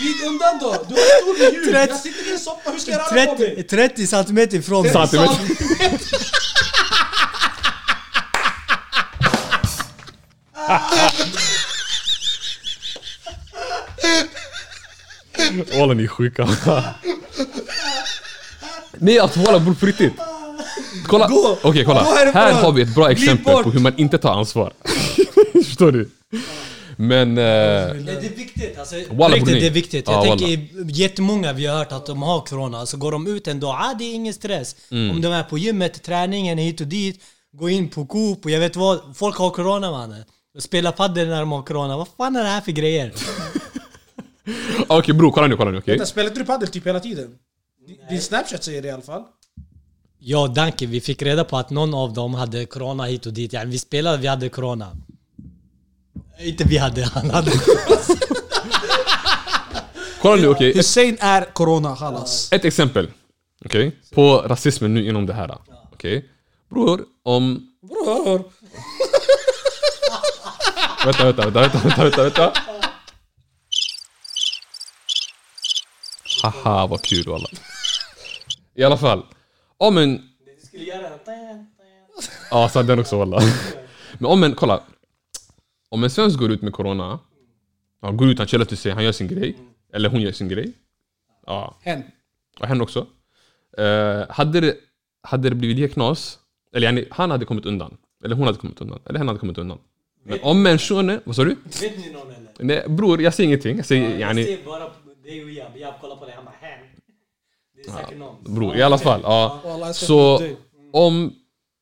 [0.00, 0.84] Glid undan då!
[0.88, 1.74] Du har stor ljud!
[1.74, 3.62] Tretton- Jag sitter i en soppa, hur ska jag röra på 30, mig?
[3.62, 4.92] 30 centimeter ifrån mig.
[4.92, 5.38] Centimeter.
[15.78, 16.48] Walla ni är sjuka.
[18.98, 20.12] Nej alltså walla bror på riktigt.
[21.06, 21.58] Kolla, Gå.
[21.62, 22.02] okej kolla.
[22.04, 22.42] Gå härifrån.
[22.42, 23.62] Här har vi ett bra exempel bort.
[23.64, 24.72] på hur man inte tar ansvar.
[25.64, 26.10] Förstår du?
[26.96, 27.30] Men...
[27.30, 27.46] Eh, Det
[28.12, 30.04] är viktigt, alltså, Walla, riktigt det är viktigt.
[30.08, 30.68] Ja, Jag tänker
[31.00, 33.94] jättemånga vi har hört att de har corona, så går de ut en dag, ah,
[33.98, 34.76] det är ingen stress.
[34.90, 35.10] Mm.
[35.10, 37.20] Om de är på gymmet, träningen hit och dit,
[37.52, 40.24] gå in på Coop och jag vet vad, folk har corona mannen.
[40.56, 43.12] Och Spelar padel när de har corona, vad fan är det här för grejer?
[44.86, 45.92] Okej bror, kolla nu, kolla nu okej?
[45.94, 47.34] Vänta, Spelar du padel typ hela tiden?
[48.10, 49.22] Din snapchat säger det i alla fall.
[50.24, 53.52] Ja, Danke, vi fick reda på att någon av dem hade corona hit och dit.
[53.52, 54.96] Ja, vi spelade, vi hade corona.
[56.38, 57.50] Inte vi hade, han hade.
[60.20, 60.72] Kolla nu okej?
[60.74, 62.52] Hussein är corona, halas.
[62.52, 63.10] Ett exempel.
[63.64, 63.96] Okej?
[64.14, 65.58] På rasismen nu inom det här.
[65.92, 66.28] Okej?
[66.70, 67.68] Bror, om...
[67.82, 68.44] Bror!
[71.04, 72.52] Vänta, vänta, vänta, vänta, vänta, vänta, vänta.
[76.42, 77.48] Haha, vad kul walla.
[78.74, 79.24] I alla fall.
[79.82, 80.22] Om en...
[80.44, 81.08] Du skulle göra
[82.50, 83.40] Ja, så den också walla.
[84.18, 84.82] Men om en, kolla.
[85.88, 87.18] Om en svensk går ut med corona.
[88.00, 89.56] Han går ut, han chillar till sig, han gör sin grej.
[89.92, 90.72] Eller hon gör sin grej.
[91.46, 92.02] Ja, Hen.
[92.60, 93.06] och henne också.
[93.78, 94.76] Eh, hade, det,
[95.22, 96.38] hade det blivit lika knas,
[96.72, 97.96] eller yani, han hade kommit undan.
[98.24, 99.00] Eller hon hade kommit undan.
[99.06, 99.78] Eller hen hade kommit undan.
[100.24, 101.20] Men om en shuno...
[101.24, 101.56] Vad sa du?
[101.64, 102.52] Vet ni någon eller?
[102.58, 103.76] Nej bror, jag säger ingenting.
[103.76, 104.44] Jag säger Jag yani...
[104.44, 105.76] ser bara på dig och Jab.
[105.76, 106.78] Jab kollar på dig, han bara hen.
[107.84, 108.54] Det är säkert någon.
[108.54, 109.20] Bror, i alla fall.
[109.24, 109.60] Ja.
[109.94, 110.40] Så
[110.92, 111.32] om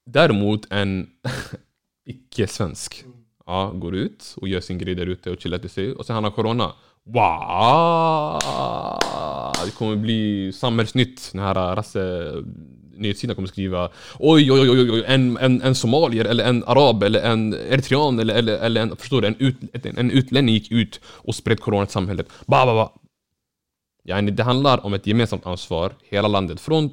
[0.06, 1.10] däremot en
[2.06, 3.04] icke-svensk
[3.46, 6.14] ja, går ut och gör sin grej där ute och chillar till sig och sen
[6.14, 6.72] han har corona.
[7.04, 8.38] Wow!
[9.64, 11.30] Det kommer bli samhällsnytt.
[11.32, 12.32] Den här rasse
[12.96, 13.88] nyhetssidan kommer skriva
[14.18, 18.18] Oj, oj, oj, oj, oj en, en, en somalier eller en arab eller en eritrean
[18.18, 21.60] eller, eller, eller en, förstår du, en, ut, en, en utlänning gick ut och spred
[21.60, 22.28] corona till samhället.
[22.46, 22.92] Ba, ba, ba.
[24.04, 26.60] Yani, det handlar om ett gemensamt ansvar, hela landet.
[26.60, 26.90] Från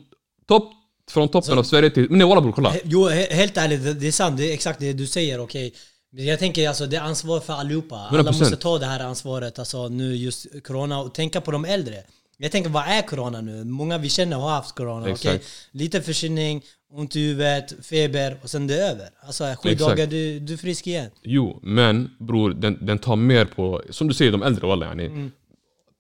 [0.48, 0.74] topp
[1.12, 2.10] från toppen av Sverige till...
[2.10, 2.74] Men nej walla bror, kolla!
[2.84, 4.38] Jo, he- helt ärligt, det- är sant.
[4.38, 5.74] Det är exakt det du säger, okej.
[6.12, 7.96] Men Jag tänker alltså, det är ansvar för allihopa.
[7.96, 8.26] Alla 100%.
[8.40, 11.96] måste ta det här ansvaret, alltså nu just corona, och tänka på de äldre.
[12.38, 13.64] Jag tänker, vad är corona nu?
[13.64, 15.10] Många vi känner har haft corona?
[15.10, 15.46] Exakt.
[15.72, 16.62] Lite förkylning,
[16.94, 19.10] ont i huvudet, feber och sen det är över.
[19.26, 19.80] Alltså sju Exakt.
[19.80, 21.10] dagar, du, du är frisk igen.
[21.24, 25.06] Jo, men bror, den, den tar mer på, som du säger, de äldre walla yani.
[25.06, 25.32] Mm.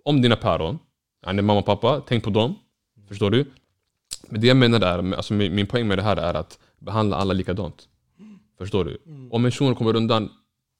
[0.05, 0.80] Om dina päron,
[1.26, 2.55] yani mamma och pappa, tänk på dem.
[3.07, 3.45] Förstår du?
[4.30, 7.18] Men det jag menar är, alltså min, min poäng med det här är att behandla
[7.18, 7.88] alla likadant.
[8.57, 8.97] Förstår du?
[9.05, 9.32] Mm.
[9.32, 10.30] Om en shuno kommer undan,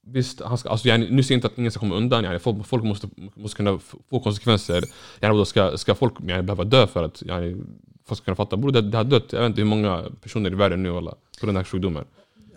[0.07, 2.39] visst, han ska, alltså, yani, nu säger jag inte att ingen ska komma undan, yani,
[2.39, 3.79] folk, folk måste, måste kunna
[4.09, 4.83] få konsekvenser.
[5.19, 7.57] Yani, ska, ska folk yani, behöva dö för att yani,
[8.05, 8.57] folk ska kunna fatta?
[8.57, 11.15] Bror, det, det har dött, jag vet inte hur många personer i världen nu walla,
[11.39, 12.05] på den här sjukdomen.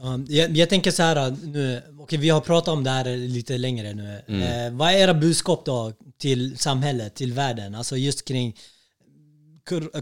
[0.03, 3.59] Ja, jag, jag tänker så här nu, okej vi har pratat om det här lite
[3.59, 4.23] längre nu.
[4.29, 4.43] Mm.
[4.43, 7.75] Eh, vad är era budskap då till samhället, till världen?
[7.75, 8.57] Alltså just kring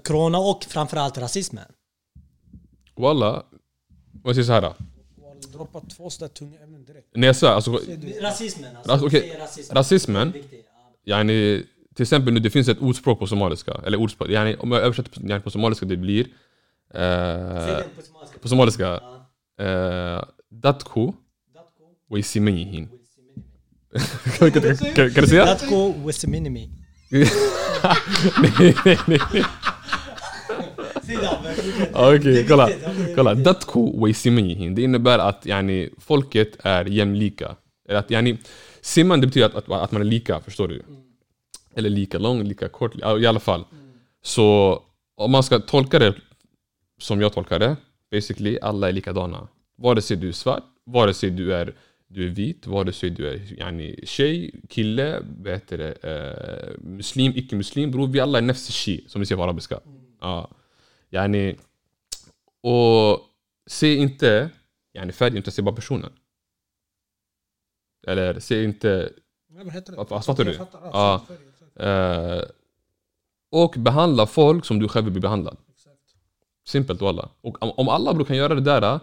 [0.05, 1.65] corona och framförallt rasismen.
[2.97, 3.43] Walla,
[4.25, 4.73] jag säger så här.
[5.53, 7.07] Droppa två sådär tunga ämnen direkt.
[7.15, 7.81] När jag säger, alltså,
[8.21, 9.07] Rasismen alltså.
[9.07, 9.77] Ras- säg rasismen.
[9.77, 10.33] rasismen,
[11.05, 11.63] yani,
[11.95, 15.11] till exempel nu det finns ett ordspråk på somaliska, eller ordspråk, yani, om jag översätter
[15.11, 16.21] på, yani, på somaliska det blir
[16.95, 17.01] eh,
[17.97, 18.39] på somaliska.
[18.43, 19.18] på somaliska Ja.
[20.51, 21.15] Datko?
[21.55, 22.89] Datko nej.
[24.39, 24.77] Säg det, men
[25.17, 25.69] fortsätt.
[31.93, 32.69] Ja, Okej, kolla.
[33.15, 33.35] kolla.
[33.35, 33.45] viktigt.
[33.45, 37.57] Datku waisimenyihin Det innebär att yani, folket är jämlika.
[37.89, 38.39] Eller att, yani,
[38.81, 40.83] simman det betyder att, att, att man är lika, förstår du?
[41.75, 43.65] Eller lika lång, lika kort, i alla fall.
[44.23, 44.79] Så
[45.17, 46.15] om man ska tolka det
[47.01, 47.77] som jag tolkar det,
[48.11, 49.49] basically, alla är likadana.
[49.77, 51.75] Vare sig du är svart, vare sig du är,
[52.07, 55.21] du är vit, vare sig du är yani, tjej, kille,
[55.69, 57.91] det, eh, muslim, icke-muslim.
[57.91, 59.81] Bror, vi alla är nefs shi, som vi säger på arabiska.
[60.21, 60.51] Ja.
[61.11, 61.57] Yani,
[62.63, 63.21] och
[63.67, 64.51] se inte
[64.93, 66.13] yani, färgen, utan se bara personen.
[68.07, 69.13] Eller se inte?
[70.09, 70.53] Vad- fattar du?
[70.73, 71.27] Ja.
[71.77, 72.43] Eh,
[73.51, 75.57] och behandla folk som du själv vill bli behandlad.
[76.69, 77.29] Simpelt walla.
[77.41, 79.01] Och om- alla bror kan göra det där,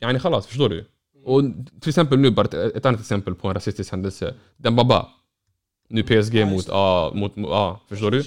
[0.00, 0.84] yani khalas, förstår du?
[1.24, 1.42] Och
[1.80, 4.34] till exempel nu, bara ett, ett annat exempel på en rasistisk händelse.
[4.56, 5.08] Den Baba.
[5.88, 8.22] Nu PSG Ja, mot, ja, mot, ja, förstår du?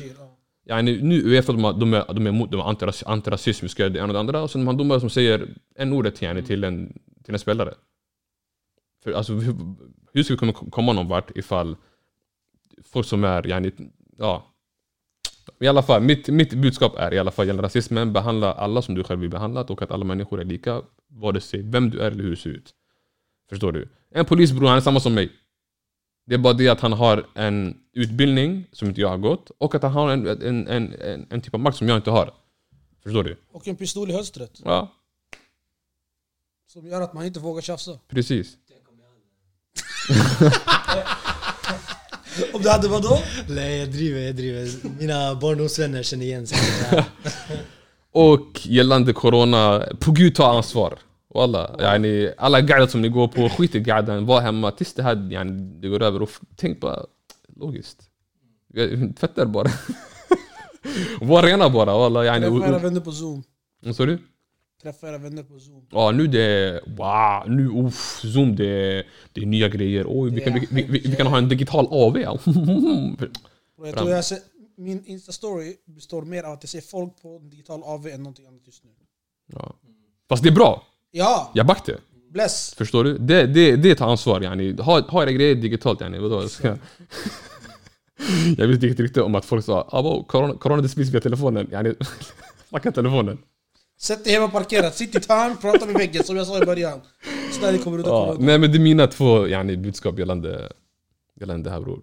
[0.66, 0.82] Ja.
[0.82, 4.00] Nu Uefa de, är- de är, de är emot de är antiras, antirasism, ska det
[4.00, 4.42] ena och det andra.
[4.44, 7.74] Och sen de har domare som säger en ordet yani, till, en, till en spelare.
[9.04, 9.56] För, alltså, hur,
[10.14, 11.76] hur ska vi kunna komma någon vart ifall
[12.84, 13.72] folk som är, yani,
[14.18, 14.53] ja.
[15.60, 18.96] I alla fall, mitt, mitt budskap är i alla fall gällande rasismen, behandla alla som
[18.96, 22.12] du själv vill behandlat och att alla människor är lika, vare sig vem du är
[22.12, 22.74] eller hur du ser ut.
[23.50, 23.90] Förstår du?
[24.12, 25.32] En polisbror, han är samma som mig.
[26.26, 29.76] Det är bara det att han har en utbildning som inte jag har gått och
[29.76, 32.34] att han har en, en, en, en, en typ av makt som jag inte har.
[33.04, 33.38] Förstår du?
[33.52, 34.62] Och en pistol i höstret.
[34.64, 34.92] Ja,
[36.68, 38.00] Som gör att man inte vågar tjafsa.
[38.08, 38.58] precis.
[42.54, 43.20] Om du hade vadå?
[43.48, 44.70] Nej jag driver, jag driver.
[45.00, 46.58] Mina barndomsvänner känner igen sig.
[48.12, 51.00] Och gällande corona, på gud ta ansvar.
[51.34, 55.04] Walla, yani, alla guider som ni går på, skit i guiden, var hemma tills det
[55.04, 56.22] här yani, det går över.
[56.22, 57.06] Och tänk bara
[57.56, 57.98] logiskt.
[59.20, 59.72] Tvätta er bara.
[61.22, 62.26] Var rena bara walla.
[62.26, 63.44] Yani, Träffa era vänner på zoom.
[63.86, 64.20] Vad sa du?
[64.84, 65.86] Träffa era vänner på zoom.
[65.90, 69.04] Ja nu det wow, nu uff, zoom det
[69.34, 70.06] det är nya grejer.
[70.08, 72.18] Oj, vi kan, vi, vi, vi, vi kan ha en digital AV.
[73.86, 74.38] jag tror jag ser,
[74.76, 78.46] min Insta-story består mer av att jag ser folk på en digital AV än någonting
[78.46, 78.90] annat just nu.
[79.54, 79.76] ja.
[80.30, 81.52] Fast det är bra, Ja!
[81.54, 82.00] jag backar det.
[82.34, 82.74] Bless!
[82.78, 83.18] Förstår du?
[83.18, 84.82] Det, det, det tar ansvar yani.
[84.82, 86.20] Ha, ha era grejer digitalt yani.
[86.20, 86.48] Vadå?
[86.48, 86.68] Ska...
[88.58, 91.68] jag vet inte riktigt om att folk sa ah, corona, corona det sprids via telefonen.
[91.72, 91.94] Yani,
[92.70, 93.38] snacka telefonen.
[94.00, 96.66] Sätt dig hemma parkerat, sitt i ett hörn, prata med väggen som jag sa i
[96.66, 97.02] början.
[97.54, 98.38] Så där det kommer ut Ja, ja.
[98.40, 100.72] nej men det är mina två yani, budskap gällande,
[101.40, 102.02] gällande det här bror.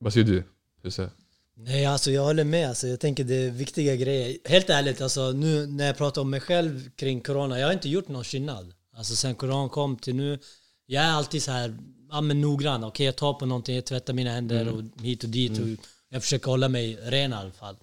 [0.00, 0.44] Vad säger du?
[0.82, 1.10] Husse?
[1.56, 4.36] Nej alltså jag håller med, alltså, jag tänker det är viktiga grejer.
[4.44, 7.88] Helt ärligt, alltså, nu när jag pratar om mig själv kring corona, jag har inte
[7.88, 8.74] gjort någon skillnad.
[8.96, 10.38] Alltså sen corona kom till nu,
[10.86, 11.76] jag är alltid så här,
[12.10, 12.84] ja men noggrann.
[12.84, 15.60] Okej jag tar på någonting, jag tvättar mina händer och hit och dit.
[15.60, 15.66] Och
[16.08, 17.76] jag försöker hålla mig ren i alla fall.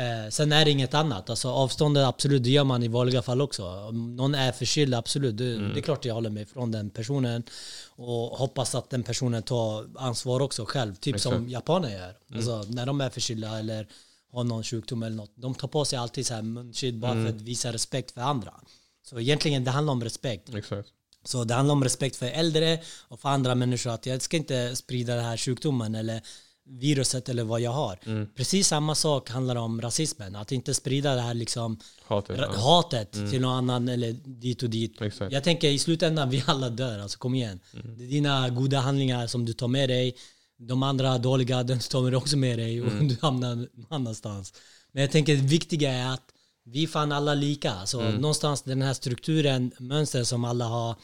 [0.00, 1.30] Eh, sen är det inget annat.
[1.30, 3.66] Alltså avståndet absolut, det gör man i vanliga fall också.
[3.66, 5.36] Om någon är förkyld, absolut.
[5.36, 7.42] Det, det är klart jag håller mig från den personen.
[7.88, 10.94] Och hoppas att den personen tar ansvar också själv.
[10.94, 11.50] Typ som Exakt.
[11.50, 12.16] japaner gör.
[12.34, 13.88] Alltså, när de är förkylda eller
[14.32, 15.32] har någon sjukdom eller något.
[15.34, 18.54] De tar på sig alltid så här munskydd bara för att visa respekt för andra.
[19.02, 20.54] Så egentligen det handlar om respekt.
[20.54, 20.88] Exakt.
[21.24, 22.78] Så det handlar om respekt för äldre
[23.08, 23.90] och för andra människor.
[23.90, 26.22] Att jag ska inte sprida den här sjukdomen eller
[26.66, 27.98] viruset eller vad jag har.
[28.34, 30.36] Precis samma sak handlar om rasismen.
[30.36, 32.38] Att inte sprida det här liksom Hatet.
[32.38, 32.52] Ja.
[32.56, 35.00] hatet till någon annan eller dit och dit.
[35.02, 35.32] Exakt.
[35.32, 37.60] Jag tänker i slutändan vi alla dör, alltså kom igen.
[37.72, 40.16] Det är dina goda handlingar som du tar med dig.
[40.58, 44.54] De andra dåliga, den tar du också med dig och du hamnar någon annanstans.
[44.92, 46.32] Men jag tänker det viktiga är att
[46.64, 47.72] vi är fan alla lika.
[47.72, 50.96] Alltså, Någonstans den här strukturen, mönstret som alla har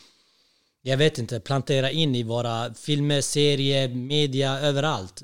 [0.87, 5.23] jag vet inte, plantera in i våra filmer, serier, media, överallt.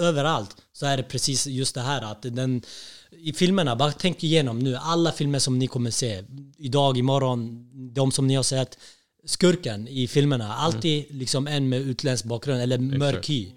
[0.00, 2.62] Överallt så är det precis just det här att den
[3.10, 6.22] i filmerna, bara tänk igenom nu, alla filmer som ni kommer se,
[6.58, 8.78] idag, imorgon, de som ni har sett,
[9.26, 13.52] skurken i filmerna, alltid liksom en med utländsk bakgrund eller mörk hy.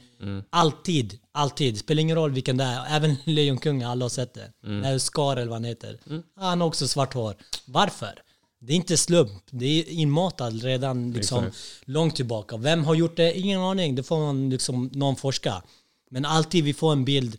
[0.50, 1.78] Alltid, alltid.
[1.80, 2.95] Spelar ingen roll vilken det är.
[2.95, 4.52] Även Lejonkungen, alla har sett det.
[4.66, 5.00] Mm.
[5.00, 6.00] Scar eller vad han heter.
[6.36, 7.36] Han har också svart hår.
[7.66, 8.22] Varför?
[8.62, 9.43] Det är inte slump.
[9.51, 11.57] Det är inmatad redan liksom Exakt.
[11.86, 12.57] långt tillbaka.
[12.57, 13.39] Vem har gjort det?
[13.39, 13.95] Ingen aning.
[13.95, 15.64] Det får man liksom någon forska.
[16.12, 17.38] Men alltid vi får en bild.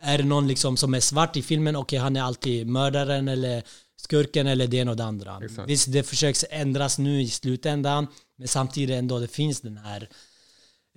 [0.00, 3.62] Är det någon liksom som är svart i filmen, okej han är alltid mördaren eller
[3.96, 5.40] skurken eller det ena och det andra.
[5.44, 5.70] Exakt.
[5.70, 8.06] Visst, det försöks ändras nu i slutändan.
[8.38, 10.08] Men samtidigt ändå det finns den här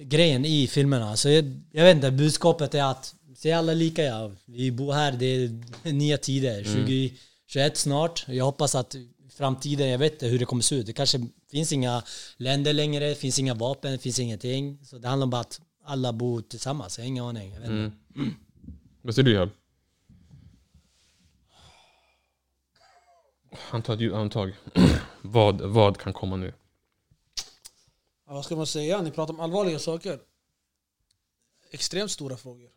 [0.02, 1.18] grejen i filmerna.
[1.18, 4.32] Så jag, jag vet inte, budskapet är att se alla lika ja.
[4.46, 5.62] Vi bor här, det är
[5.92, 6.64] nya tider.
[6.64, 8.26] 2021 snart.
[8.28, 8.96] Jag hoppas att
[9.36, 10.86] framtiden, jag vet inte hur det kommer se ut.
[10.86, 12.04] Det kanske finns inga
[12.38, 14.80] länder längre, det finns inga vapen, det finns ingenting.
[14.86, 16.98] Så det handlar om bara att alla bor tillsammans.
[16.98, 17.54] Jag har ingen aning.
[17.54, 17.98] Jag vet inte.
[19.02, 19.50] Vad säger du Ihab?
[23.52, 24.56] Han tar ett djupt andetag.
[25.22, 26.54] vad, vad kan komma nu?
[28.28, 29.02] Ja, vad ska man säga?
[29.02, 30.20] Ni pratar om allvarliga saker.
[31.72, 32.70] Extremt stora frågor.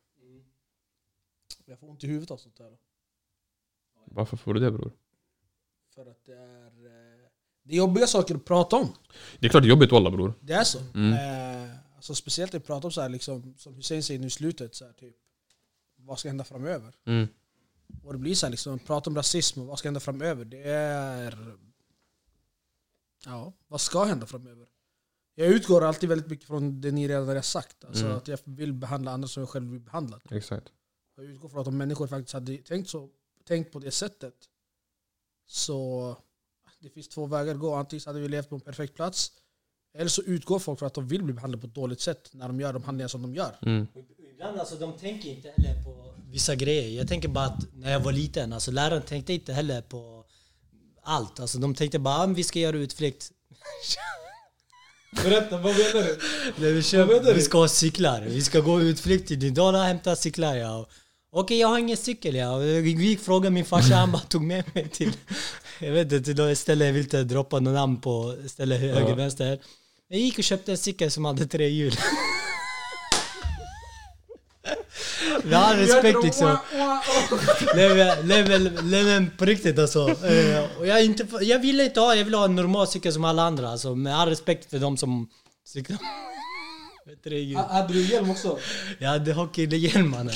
[1.64, 2.78] Jag får ont i huvudet av sånt här.
[4.04, 4.92] Varför får du det bror?
[5.98, 7.28] För att det är, eh,
[7.62, 8.92] det är jobbiga saker att prata om.
[9.38, 10.34] Det är klart det är jobbigt walla bror.
[10.40, 10.78] Det är så.
[10.78, 14.30] Eh, alltså speciellt när vi pratar om så här, liksom, som Hussein säger nu i
[14.30, 15.14] slutet, så här, typ,
[15.96, 16.94] vad ska hända framöver?
[17.06, 17.28] Mm.
[18.04, 20.44] Och det blir så här, liksom, prata om rasism och vad ska hända framöver?
[20.44, 21.56] Det är...
[23.24, 24.68] Ja, vad ska hända framöver?
[25.34, 27.84] Jag utgår alltid väldigt mycket från det ni redan har sagt.
[27.84, 28.16] Alltså Mm.
[28.16, 30.20] att jag vill behandla andra som jag själv vill behandla.
[30.30, 30.72] Exakt.
[31.16, 33.08] Jag utgår från att om människor faktiskt hade tänkt, så,
[33.44, 34.34] tänkt på det sättet
[35.48, 36.16] så
[36.80, 37.74] det finns två vägar att gå.
[37.74, 39.32] Antingen så hade vi levt på en perfekt plats
[39.94, 42.46] eller så utgår folk från att de vill bli behandlade på ett dåligt sätt när
[42.46, 43.58] de gör de handlingar som de gör.
[43.62, 43.86] Mm.
[44.32, 46.98] Ibland alltså, de tänker inte heller på vissa grejer.
[46.98, 50.24] Jag tänker bara att när jag var liten, alltså läraren tänkte inte heller på
[51.02, 51.40] allt.
[51.40, 53.32] Alltså de tänkte bara att vi ska göra utflykt.
[55.24, 56.18] Berätta, vad menar du?
[56.56, 58.22] Nej, vi, Vad menar vi ska ha cyklar.
[58.22, 60.88] Vi ska gå utflykt till Nydala och hämta cyklar ja.
[61.32, 62.64] Okej jag har ingen cykel ja.
[62.64, 65.12] Jag gick frågade min farsa, han bara tog med mig till
[65.80, 69.08] Jag vet inte, till något ställe, jag vill inte droppa något namn på ställe höger,
[69.08, 69.14] Ja.
[69.14, 69.58] vänster.
[70.08, 71.94] Jag gick och köpte en cykel som hade tre hjul.
[75.50, 76.56] Jag har respekt liksom.
[77.74, 80.08] Nej men, på riktigt alltså.
[80.08, 83.24] Eh, och jag, inte, jag ville inte ha, jag ville ha en normal cykel som
[83.24, 83.68] alla andra.
[83.68, 85.28] Alltså, med all respekt för de som
[85.66, 85.98] cyklar.
[87.06, 87.56] med tre hjul.
[87.56, 88.58] Hade du hjälm också?
[88.98, 90.34] Jag hade hockeyhjälm mannen.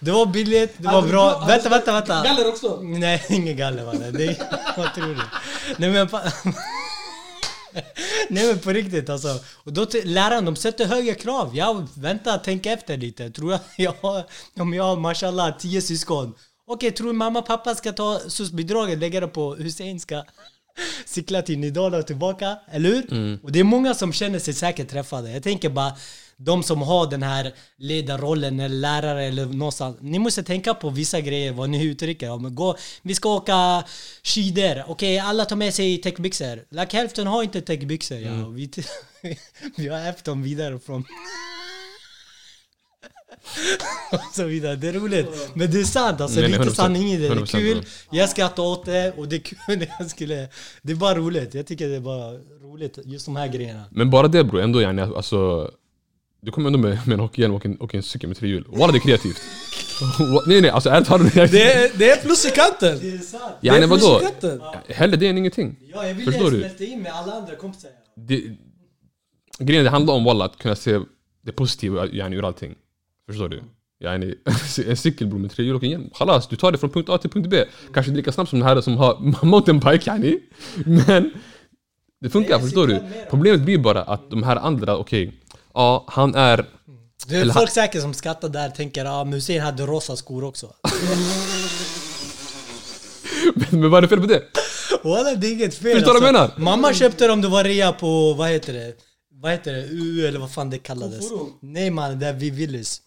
[0.00, 1.38] Det var billigt, det var du bra.
[1.38, 2.22] blå- Vänta, vänta, vänta.
[2.24, 2.80] Galler också?
[2.82, 4.12] Nej, ingen galler mannen.
[4.14, 4.36] Det är,
[4.76, 5.20] vad tror du?
[5.76, 6.08] Nej men,
[8.28, 9.38] Nej men på riktigt alltså.
[9.64, 11.50] Och då läraren, de sätter höga krav.
[11.56, 13.30] Jag vänta, tänk efter lite.
[13.30, 14.24] Tror jag, jag har,
[14.60, 16.34] om jag har mashallah tio syskon.
[16.66, 20.22] Okej, tror du mamma och pappa ska ta SUS-bidraget lägga det på Hussein ska
[21.06, 22.56] cykla till Nydala och tillbaka?
[22.70, 23.38] Eller hur?
[23.42, 25.30] Och det är många som känner sig säkert träffade.
[25.30, 25.92] Jag tänker bara
[26.40, 29.96] de som har den här ledarrollen eller lärare eller någonstans.
[30.00, 32.26] Ni måste tänka på vissa grejer, vad ni uttrycker.
[32.26, 33.84] Ja, men gå, vi ska åka
[34.22, 34.84] skidor.
[34.86, 36.64] Okej, alla tar med sig täckbyxor.
[36.70, 38.18] Like, hälften har inte täckbyxor.
[38.18, 38.46] Ja.
[38.46, 38.70] och Vi,
[39.76, 41.04] vi har haft dem vidare från...
[44.12, 44.76] och så vidare.
[44.76, 45.50] Det är roligt.
[45.54, 46.40] Men det är sant alltså.
[46.40, 46.74] Nej, nej, lite 100%.
[46.74, 47.28] sanning i det.
[47.28, 47.84] Det är 100% kul.
[48.10, 49.86] Jag skrattar åt det och det är kul.
[49.98, 50.48] Jag skulle,
[50.82, 51.54] det är bara roligt.
[51.54, 52.32] Jag tycker det är bara
[52.62, 52.98] roligt.
[53.04, 53.84] Just de här grejerna.
[53.90, 55.70] Men bara det bror, ändå yani, alltså
[56.40, 58.64] Du kommer ändå med, med en hockeyhjälm och en, och en cykel med tre hjul.
[58.68, 59.40] Walla det är kreativt.
[60.18, 61.34] Wa- nej nej, alltså ärligt talat.
[61.34, 62.98] Det är, det är plus i kanten!
[63.02, 63.42] Det är sant.
[63.60, 64.20] Ja, det nej, är plus vadå?
[64.20, 64.60] i kanten!
[64.88, 65.76] Hellre det än ingenting.
[65.94, 66.58] Ja, jag ville Förstår du?
[66.58, 67.90] smälta in med alla andra kompisar.
[68.16, 68.42] Det,
[69.58, 71.00] grejen är, det handlar om walla att kunna se
[71.42, 72.74] det positiva yani, ur allting.
[73.26, 73.62] Förstår du?
[74.00, 74.34] Yani,
[74.86, 76.10] en cykel bror med tre hjul och en hjälm.
[76.12, 77.64] Chalas, du tar det från punkt A till punkt B.
[77.94, 80.38] Kanske inte lika snabbt som den här som har mountainbike yani.
[81.06, 81.30] Men
[82.20, 82.94] det funkar, Nej, förstår du?
[82.94, 83.26] cyklar.
[83.30, 85.32] Problemet blir bara att de här andra, okej,
[85.78, 86.64] ja han är
[87.26, 90.72] Det är folk säkert som skrattar där tänker att ah, Musein hade rosa skor också.
[93.70, 94.42] Men vad är det fel på det?
[95.02, 96.52] Walla det är inget fel Förstår du vad jag menar?
[96.56, 98.94] Mamma köpte dem, det var rea på, vad heter det?
[99.30, 99.82] Vad heter det?
[99.82, 101.28] U eller vad fan det kallades?
[101.30, 101.48] Koforo.
[101.60, 103.02] Nej man, där vid Willys.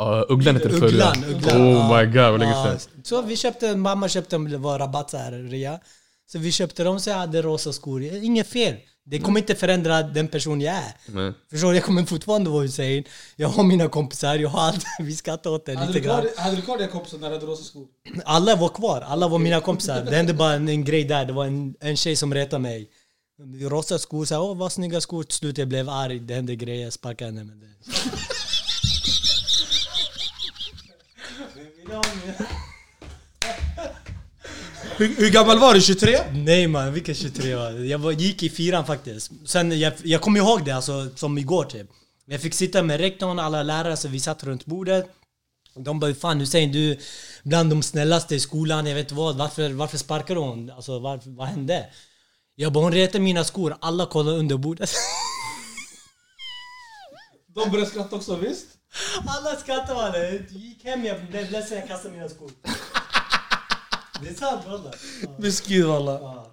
[0.00, 1.12] Uh, ugglan heter det förr ja.
[1.16, 1.56] Ugglan, ugglan.
[1.56, 2.78] Oh my god vad länge sedan.
[3.02, 5.80] Så vi köpte, mamma köpte dem, det var rabatt så här, rea.
[6.26, 8.02] Så vi köpte dem så jag hade rosa skor.
[8.02, 8.76] Inget fel.
[9.10, 10.94] Det kommer inte förändra den person jag är.
[11.06, 11.32] Nej.
[11.50, 11.74] Förstår du?
[11.76, 13.04] Jag kommer fortfarande vara Hussein.
[13.36, 14.84] Jag har mina kompisar, jag har allt.
[15.00, 16.26] Vi skrattar åt det Hade lite grann.
[16.36, 17.86] hade du kvar dina kompisar när du hade rosa skor?
[18.24, 20.04] Alla var kvar, alla var mina kompisar.
[20.04, 22.90] Det hände bara en, en grej där, det var en, en tjej som retade mig.
[23.60, 25.22] Rosa skor, här, åh vad snygga skor.
[25.22, 27.44] Till slut jag blev arg, det hände grejer, jag sparkade henne.
[27.44, 27.66] Men det...
[34.98, 35.80] Hur, hur gammal var du?
[35.80, 36.18] 23?
[36.32, 37.70] Nej man, vilken 23 var?
[37.70, 39.30] Jag var, gick i fyran faktiskt.
[39.44, 41.86] Sen, jag, jag kommer ihåg det alltså, som igår typ.
[42.26, 45.06] Jag fick sitta med rektorn, alla lärare, så vi satt runt bordet.
[45.74, 46.98] De bara 'Fan Hussein, du är
[47.42, 49.36] bland de snällaste i skolan, jag vet inte vad.
[49.36, 50.70] Varför, varför sparkar hon?
[50.70, 51.86] Alltså varför, vad hände?'
[52.54, 54.90] Jag bara 'Hon retade mina skor' Alla kollade under bordet.
[57.54, 58.66] De började skratta också, visst?
[59.26, 60.46] Alla skrattade mannen.
[60.50, 62.50] Gick hem, jag blev ledsen, jag kastade mina skor.
[64.22, 64.92] Det är sant walla.
[65.38, 66.44] Miskin walla.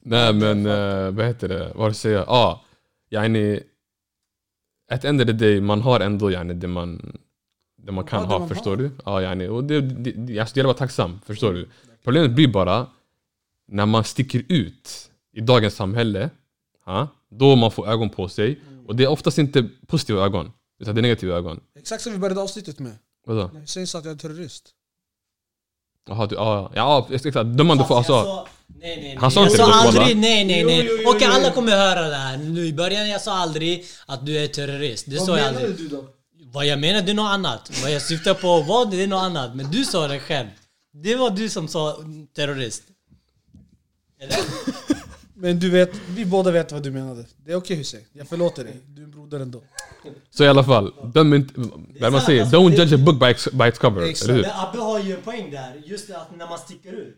[0.00, 2.18] Nej men uh, vad heter det, vad ska jag säga?
[2.18, 2.64] Ja, ah,
[3.10, 3.60] yani
[4.90, 7.18] At the end of the day, man har ändå yani det man
[7.86, 8.76] det man kan Ja, det ha, man förstår har.
[8.76, 8.90] du?
[9.04, 11.68] Ja, yani, och det, det, det, alltså, det gäller att vara tacksam, förstår du?
[12.04, 12.86] Problemet blir bara
[13.68, 16.30] när man sticker ut i dagens samhälle,
[16.86, 18.60] ja, då man får ögon på sig.
[18.86, 21.60] Och det är oftast inte positiva ögon, utan det är negativa ögon.
[21.78, 22.92] Exakt som vi började avsnittet med.
[23.26, 23.50] Vadå?
[23.52, 24.70] När Hussein sa att jag är terrorist.
[26.08, 27.32] Jaha, du, ja, ja, exakt.
[27.32, 27.44] För,
[27.78, 28.46] Fast jag alltså, sa-
[28.80, 29.16] Nej nej nej.
[29.20, 30.00] Han sa jag inte sa det, Walla.
[30.00, 30.86] aldrig, nej nej nej.
[30.90, 32.36] jo, jo, Okej alla kommer höra det här.
[32.36, 35.04] Nu i början jag sa aldrig att du är terrorist.
[35.08, 35.76] Det Vad sa jag aldrig.
[35.76, 36.04] du då?
[36.52, 37.70] Vad jag menar det är något annat.
[37.82, 39.56] Vad jag syftar på var det är något annat.
[39.56, 40.48] Men du sa det själv.
[40.92, 41.96] Det var du som sa
[42.36, 42.82] terrorist.
[44.20, 44.36] Eller?
[45.36, 47.24] Men du vet, vi båda vet vad du menade.
[47.44, 48.74] Det är okej Hussein, jag förlåter dig.
[48.86, 49.62] Du är en broder ändå.
[50.30, 51.52] så i alla fall, döm inte,
[52.00, 54.24] vad man säger, alltså, don't det- judge a book by its, by its cover, Exakt.
[54.28, 54.42] eller hur?
[54.42, 55.82] Men Abbe har ju en poäng där.
[55.84, 57.16] Just det att när man sticker ut.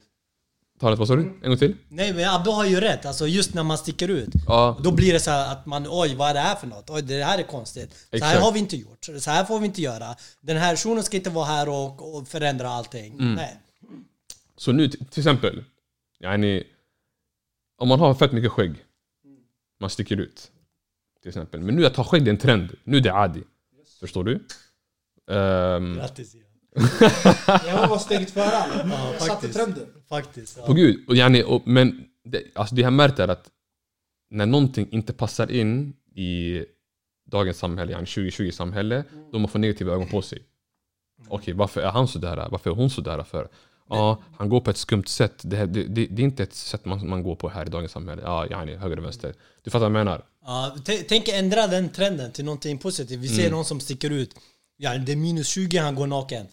[0.81, 1.23] Ta det, vad sa du?
[1.23, 1.77] En gång till?
[1.89, 3.07] Nej men Abbe har ju rätt.
[3.07, 4.29] Alltså just när man sticker ut.
[4.47, 6.91] Ja, Då blir det så här att man oj vad är det här för något?
[6.91, 7.91] Oj det här är konstigt.
[7.93, 8.43] Så här Exakt.
[8.45, 9.05] har vi inte gjort.
[9.19, 10.17] Så här får vi inte göra.
[10.41, 13.13] Den här shunon ska inte vara här och, och förändra allting.
[13.13, 13.35] Mm.
[13.35, 13.57] Nej.
[14.57, 15.65] Så nu till till exempel,
[16.21, 16.65] yani,
[17.77, 18.85] om man har fett mycket skägg,
[19.81, 20.53] man sticker ut.
[21.23, 21.61] Till exempel.
[21.61, 23.43] Men nu att ha skägg det är en trend, nu är det adi.
[24.01, 24.47] Förstår du?
[25.31, 26.37] Ehm, Grattis.
[27.67, 28.75] Jag var steget före alla.
[28.91, 29.55] Ja, Jag satte faktiskt.
[29.55, 29.87] trenden.
[30.09, 30.57] Faktiskt.
[30.57, 30.75] på Ja.
[30.75, 33.51] gud, och yani, och, men det, alltså det jag märkt är att
[34.31, 36.65] när någonting inte passar in i
[37.27, 40.43] dagens samhälle, yani 2020 samhälle, då man får negativa ögon på sig.
[41.29, 42.49] Okej, varför är han sådär?
[42.51, 43.23] Varför är hon sådär?
[43.23, 43.49] För?
[43.89, 45.35] Ja, han går på ett skumt sätt.
[45.43, 47.69] Det, här- det, det, det är inte ett sätt man, man går på här i
[47.71, 48.23] dagens samhälle.
[48.25, 49.35] Ja, yani, höger och vänster.
[49.63, 50.25] Du fattar vad jag menar?
[50.47, 50.77] Ja,
[51.09, 53.21] tänk ändra den trenden till någonting positivt.
[53.21, 53.53] Vi ser Mm.
[53.53, 54.31] någon som sticker ut.
[54.77, 56.47] Ja, det är minus 20, han går naken.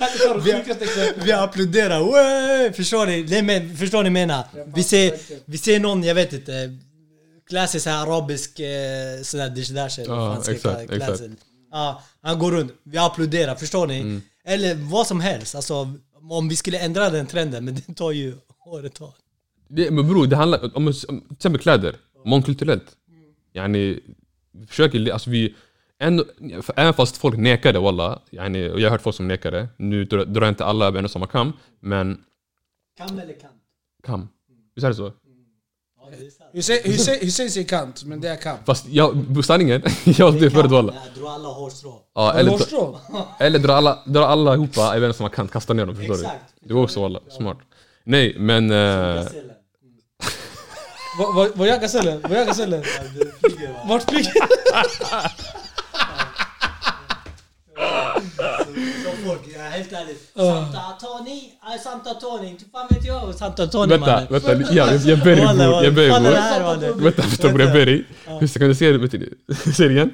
[0.00, 1.16] Exemplet.
[1.24, 2.72] Vi applåderar!
[2.72, 3.22] Förstår ni?
[3.28, 4.44] Nej, men, förstår ni menar?
[4.74, 6.78] Vi ser, vi ser någon, jag vet inte,
[7.68, 10.04] sig såhär arabisk, eh, sådär dishdasher.
[10.06, 11.20] Ja, exakt, exakt.
[11.70, 14.00] Ja, han går runt, vi applåderar, förstår ni?
[14.00, 14.22] Mm.
[14.44, 15.94] Eller vad som helst, alltså
[16.30, 18.34] om vi skulle ändra den trenden, men det tar ju
[18.66, 19.12] år ett tag.
[19.68, 21.96] Det, men bror, det handlar om, om till exempel kläder.
[22.24, 22.96] Mångkulturellt.
[23.52, 24.00] Yani,
[24.52, 25.54] vi försöker, alltså vi...
[26.00, 26.24] Ändå,
[26.76, 29.68] även fast folk nekar det walla, yani, jag har hört folk som nekar det.
[29.76, 32.24] Nu drar jag inte alla över en och samma kam, men
[32.98, 33.52] Kam eller kant?
[34.02, 34.28] kam.
[34.74, 35.02] Visst är det så?
[35.02, 35.34] Ja, det är
[35.96, 35.97] sant.
[36.52, 38.60] Hussein- säger kant, men det är kant.
[38.66, 40.94] Fast jag, sanningen, jag har det förut walla.
[41.14, 42.00] Ja, dra alla hårstrå.
[42.14, 42.98] Ja, eller, Hårstrå?
[43.40, 46.14] eller dra alla, dra alla ihop över en och samma kant, kasta ner dem, förstår
[46.14, 46.34] Exakt.
[46.60, 46.68] du?
[46.68, 47.58] Det var också walla, smart.
[48.04, 48.68] Nej, men...
[51.34, 52.20] vad- Vad jag gasellen?
[52.22, 52.84] Vad jag gasellen?
[53.88, 54.32] Vart flyger
[59.04, 60.30] Så folk, ja, helt ärligt.
[60.34, 61.38] Santa Tony,
[61.74, 64.26] äh, Santa Tony, inte fan vet jag vad Santa Tony Vänta, mannen.
[64.30, 66.94] vänta, ja, jag ber dig bror, walla, bror.
[67.04, 68.04] Vänta, vänta bror.
[68.40, 69.10] Hur kan du säga det?
[69.76, 70.10] Säg det igen.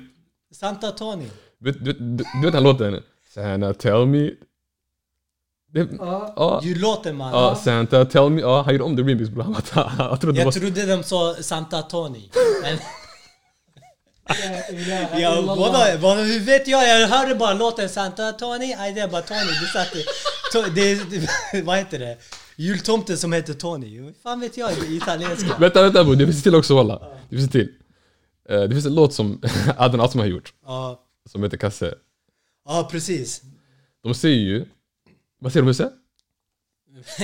[0.61, 1.27] Santa Tony.
[1.59, 3.03] Du, vet han låten?
[3.35, 4.31] Santa tell me...
[5.75, 7.33] Det, ja, Du låter man.
[7.33, 8.41] ja, Santa tell me...
[8.41, 9.57] Ja, han gjorde om det remix bror.
[9.99, 12.29] Jag trodde Jag trodde de sa Santa Tony.
[15.19, 16.89] Ja, vadå, vad, hur vet jag?
[17.01, 18.75] Jag hörde bara låten Santa Tony.
[18.77, 19.41] Nej, det är bara Tony.
[19.41, 19.93] Det satt
[20.53, 22.17] to, det, vad heter det?
[22.57, 24.13] Jultomten som heter Tony.
[24.23, 25.57] Fan vet jag i italienska?
[25.59, 26.99] Vänta, vänta bror, det finns till också walla.
[27.31, 27.69] Det finns till.
[28.49, 29.41] Eh, Det finns en låt som
[29.77, 31.01] Adnan Asma har gjort, Ja,
[31.31, 31.95] som heter Kasse.
[32.65, 33.43] ja precis.
[34.03, 34.65] De säger ju...
[35.41, 35.91] Vad säger de Husse?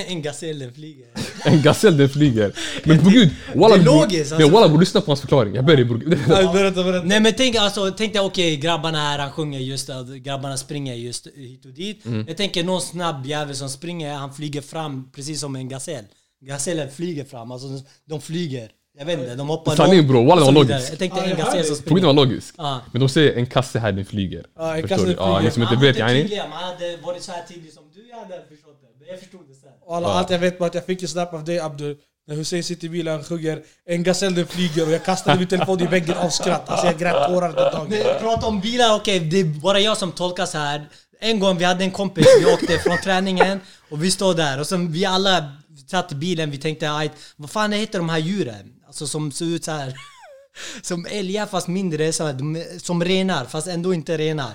[0.07, 1.05] En gasell den flyger.
[1.45, 2.53] En gasell den flyger.
[2.83, 4.03] Men på gud, walla Det är bror.
[4.19, 4.35] alltså.
[4.39, 5.55] Men walla bror, lyssna på hans förklaring.
[5.55, 6.03] Jag ber dig bror.
[6.29, 7.01] Ja.
[7.03, 10.93] Nej men tänk alltså, tänk dig okej grabbarna här, han sjunger just att grabbarna springer
[10.95, 12.03] just hit och dit.
[12.27, 16.05] Jag tänker någon snabb jävel som springer, han flyger fram precis som en gasell.
[16.45, 17.67] Gazellen flyger fram, alltså
[18.05, 18.69] de flyger.
[18.97, 20.89] Jag vet inte, de hoppar Sanning långt bro, walla och det så var logiskt.
[20.89, 21.69] Jag tänkte Ja, en hör som.
[21.69, 22.01] På springer.
[22.01, 22.53] av var logiskt.
[22.57, 22.81] Ja.
[22.91, 24.45] Men de säger en kasse här den flyger.
[24.57, 25.41] Ja, en kasse den Ja, flyger.
[25.49, 26.21] ni som inte vet var yani.
[26.21, 28.87] tydlig, man hade varit så här tydlig som du, jag hade förstått det.
[29.11, 29.69] Jag förstod det sen.
[29.89, 31.97] Alla, Allt jag vet bara att jag fick en snap av dig Abdul
[32.27, 35.47] När Hussein sitter i bilen och sjunger En gasell den flyger och jag kastade min
[35.47, 39.19] telefon i väggen av skratt Alltså jag grät tårar den dagen Prata om bilar, okej
[39.19, 40.89] det är bara jag som tolkar så här.
[41.19, 43.59] En gång vi hade en kompis, vi åkte från träningen
[43.91, 45.51] och vi står där och sen vi alla
[45.87, 48.73] satt i bilen, vi tänkte "Aj, vad fan heter de här djuren?
[48.87, 49.93] Alltså som ser ut så här
[50.81, 54.51] Som älgar fast mindre, så här, de är, som renar fast ändå inte renar.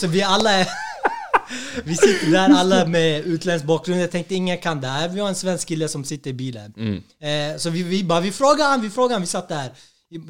[0.00, 0.68] Så vi alla är
[1.84, 5.08] Vi sitter där alla med utländsk bakgrund, jag tänkte ingen kan det här.
[5.08, 6.72] Vi har en svensk kille som sitter i bilen.
[7.20, 9.70] Eh, så vi, vi bara, vi frågar han, vi frågar han, vi satt där.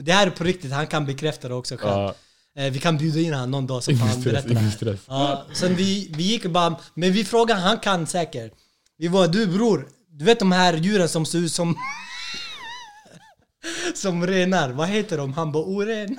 [0.02, 1.92] Det här är på riktigt, han kan bekräfta det också själv.
[1.92, 2.14] Ja.
[2.58, 5.00] Eh, vi kan bjuda in honom någon dag så får han berätta ingen stress.
[5.08, 8.52] Ja, sen vi, vi gick bara, men vi frågade, han kan säkert.
[8.98, 11.76] Vi var, du bror, du vet de här djuren som ser ut som
[13.94, 15.32] som renar, vad heter de?
[15.32, 16.16] Han bara oren.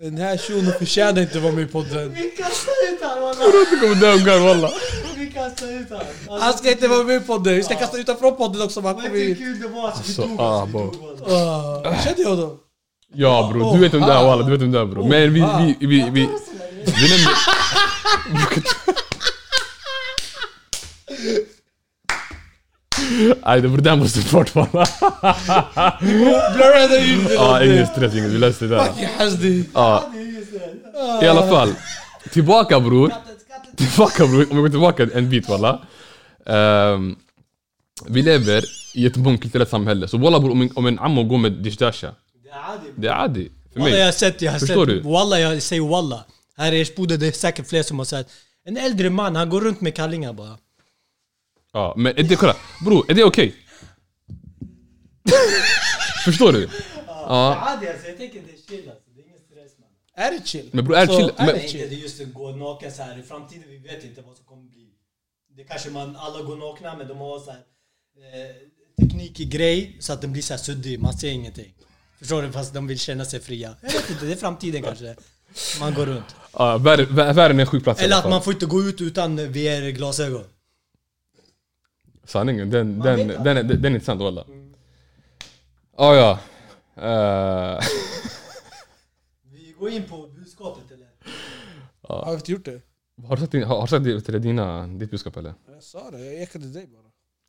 [0.00, 3.34] Den här shunon förtjänar inte att vara med i podden Vi kastar ut honom
[3.70, 4.70] Du kommer dö av garv walla.
[5.16, 6.40] Vi kastar ut honom.
[6.40, 8.80] Han ska inte vara med i podden, vi ska kasta ut honom från podden också
[8.80, 10.68] om han Vad kommer hur kul det var så vi tog ah.
[11.84, 12.58] Ah, Kände jag honom?
[13.14, 15.08] Ja bror, du vet vem det är walla, du vet vem det är bror.
[15.08, 16.28] Men vi, vi, vi, vi, vi,
[16.86, 17.30] vi nämnde...
[23.42, 24.86] Aj det där måste bort walla.
[26.00, 27.30] Blurra det ut!
[27.34, 28.84] Ja ingen stress ingen, vi löste det där.
[28.84, 29.68] Fuck!
[29.74, 30.10] Ja,
[31.22, 31.74] i alla fall.
[32.32, 33.12] Tillbaka bror.
[33.76, 35.82] Tillbaka bror, om vi går tillbaka en bit walla.
[36.46, 37.16] Ehm,
[38.08, 41.38] vi lever i ett mångkulturellt samhälle, så walla bror om en, om en ammo går
[41.38, 42.14] med dishdasha,
[42.96, 43.42] Det är adi.
[43.42, 43.50] det.
[43.72, 44.04] För Walla jag mig.
[44.04, 45.02] har sett, jag har Förstår sett.
[45.04, 45.10] du?
[45.10, 46.24] Walla jag säger walla.
[46.56, 48.28] Här i Ersboda det är säkert fler som har sett.
[48.66, 50.56] En äldre man, han går runt med kallingar bara.
[51.74, 52.56] Ja, men är det, kolla.
[52.84, 53.54] Bror, är det okej?
[56.24, 56.68] Förstår du?
[57.06, 57.76] Ja.
[57.76, 59.10] adi alltså, jag tänker det är chill alltså.
[59.14, 59.88] Det är ingen stress man.
[60.26, 60.68] Är det chill?
[60.72, 61.30] Men bror, är det Så, chill?
[61.36, 61.80] är Men, det chill?
[61.80, 64.44] inte det just att gå naken så här i framtiden, vi vet inte vad som
[64.44, 64.88] kommer bli.
[65.56, 69.96] Det kanske man, alla går nakna men de har så här eh, teknik i grej
[70.00, 71.74] så att den blir så här suddig, man ser ingenting.
[72.18, 72.52] Förstår du?
[72.52, 73.74] Fast de vill känna sig fria.
[73.82, 75.16] Jag vet inte, det är framtiden kanske.
[75.80, 76.36] Man går runt.
[76.52, 78.30] ja, världen, vä- världen är en sjuk plats i Eller alla att fall.
[78.30, 80.44] man får inte gå ut utan VR-glasögon.
[82.24, 84.44] Sanningen, den, den, den, den, den är intressant walla.
[85.96, 86.38] Ja, ja.
[87.02, 87.80] Eh,
[89.52, 91.08] Vi går in på budskapet eller?
[92.08, 92.80] Har vi inte gjort det?
[93.28, 95.54] har du sagt, din- har, har sagt det till dina, ditt budskap eller?
[95.72, 97.02] Jag sa det, jag ekade dig bara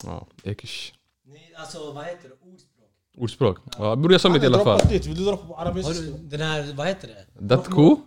[0.04, 0.94] Ja, ekish.
[1.26, 2.36] Nej, alltså vad heter det?
[2.52, 2.90] Ordspråk.
[3.18, 3.58] Ordspråk.
[3.78, 4.80] Ja, bror jag sa mitt i alla fall.
[4.90, 5.94] vill du droppa på arabiska?
[6.22, 7.26] den här, vad heter det?
[7.46, 7.98] Datko,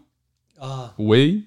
[0.60, 1.42] Ah, way.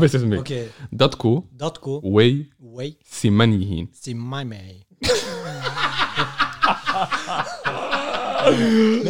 [0.00, 0.38] Vet efter mig.
[0.38, 0.68] Okej.
[0.90, 2.12] Datko, Datko.
[2.14, 2.44] way,
[2.76, 2.94] Way.
[3.06, 3.88] simanihin.
[3.94, 4.84] Simma mig.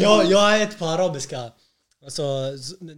[0.03, 1.41] jag, jag är ett på arabiska.
[2.05, 2.23] Alltså,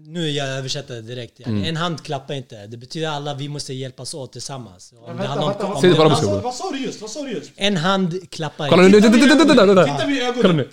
[0.06, 1.40] nu jag översätter det direkt.
[1.46, 1.64] Mm.
[1.64, 2.66] En hand klappar inte.
[2.66, 4.92] Det betyder alla vi måste hjälpas åt tillsammans.
[4.92, 5.80] Om det Vänta, handlar om- vänta, om vänta.
[5.80, 7.00] Säg det på arabiska, Vad sa- du just?
[7.00, 7.50] Vad sa du just?
[7.56, 9.10] En hand klappar Kolla nu, inte.
[9.10, 10.66] Titta mig i ögonen.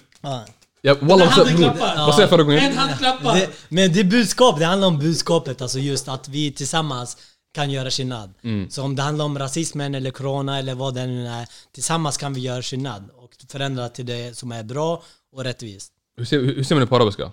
[0.81, 1.25] Ja, walla,
[1.95, 2.59] vad sa jag förra gången?
[2.59, 3.35] En handklappar!
[3.35, 5.61] Det, men det är budskap, det handlar om budskapet.
[5.61, 7.17] Alltså just att vi tillsammans
[7.53, 8.33] kan göra skillnad.
[8.43, 8.69] Mm.
[8.69, 12.33] Så om det handlar om rasismen eller corona eller vad det nu är, tillsammans kan
[12.33, 15.93] vi göra skillnad och förändra till det som är bra och rättvist.
[16.17, 17.31] Hur ser, hur ser man det på arabiska?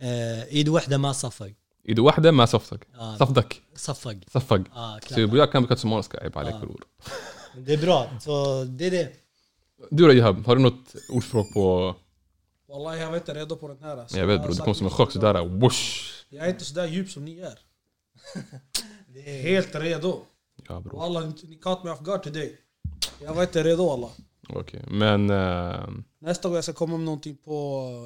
[0.00, 1.54] Eh, Id wahda ma safag.
[1.84, 2.82] Id wahda ma safag.
[3.18, 3.60] Safdak.
[3.76, 4.24] Safag.
[4.32, 4.66] Safag.
[5.10, 6.18] Så jag kan bli somaliska.
[6.22, 6.84] jag bara leker ord.
[7.56, 9.12] Det är bra, så det är det.
[9.90, 11.94] Du då Jihab, har du något ordspråk på
[12.74, 14.18] Wallahi jag var inte redo på den här alltså.
[14.18, 16.10] Jag vet bror, det kom som en chock sådär whoosh.
[16.28, 17.58] Jag är inte sådär djup som ni är
[19.42, 20.20] Helt redo
[20.68, 22.56] Ja bror, Wallah, ni ni caught me off guard today
[23.22, 24.08] Jag var inte redo alla
[24.48, 24.84] okej.
[24.88, 25.30] Men...
[25.30, 27.50] eh, Nästa gång jag ska komma med någonting på...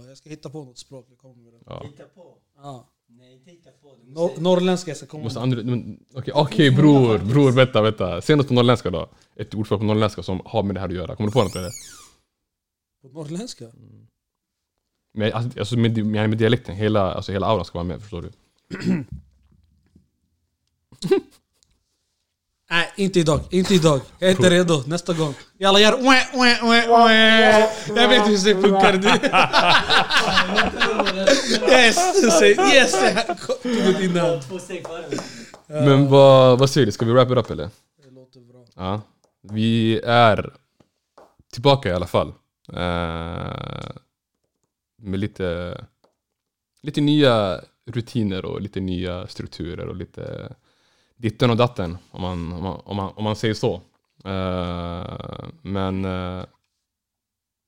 [0.08, 1.06] Jag ska hitta på något språk.
[1.10, 1.58] Jag kommer med det.
[1.66, 1.84] ja.
[1.90, 2.34] Titta på.
[2.56, 2.88] Ja.
[3.06, 3.96] Nej, inte hitta på.
[4.04, 5.98] Du Nor norrländska jag ska komma Måste med.
[6.14, 8.20] Okej, okej bror, bror vänta, vänta.
[8.20, 9.08] Säg något på norrländska då.
[9.36, 11.16] Ett ordspråk på norrländska som har med det här att göra.
[11.16, 11.70] Kommer du på något eller?
[13.02, 13.64] På norrländska?
[15.18, 18.22] Men, alltså, alltså med, med, med dialekten, hela, alltså, hela auran ska vara med, förstår
[18.22, 18.30] du?
[22.70, 23.40] Nej, inte idag.
[23.50, 24.00] Inte idag.
[24.18, 24.82] Jag är inte redo.
[24.86, 25.34] Nästa gång.
[25.58, 25.92] Jalla gör.
[27.96, 29.08] Jag vet hur det funkar nu.
[31.74, 31.98] yes!
[32.74, 32.92] Yes!
[33.62, 34.40] Tog innan.
[35.66, 36.92] Men vad, vad säger du?
[36.92, 37.70] Ska vi wrap it up eller?
[38.04, 38.64] Det låter bra.
[38.74, 39.00] Ja.
[39.42, 40.52] Vi är
[41.52, 42.32] tillbaka i alla fall.
[42.72, 43.90] Eh,
[44.98, 45.80] med lite,
[46.82, 50.54] lite nya rutiner och lite nya strukturer och lite
[51.16, 53.74] ditten och datten om man, om man, om man, om man säger så.
[54.24, 56.44] Eh, men eh,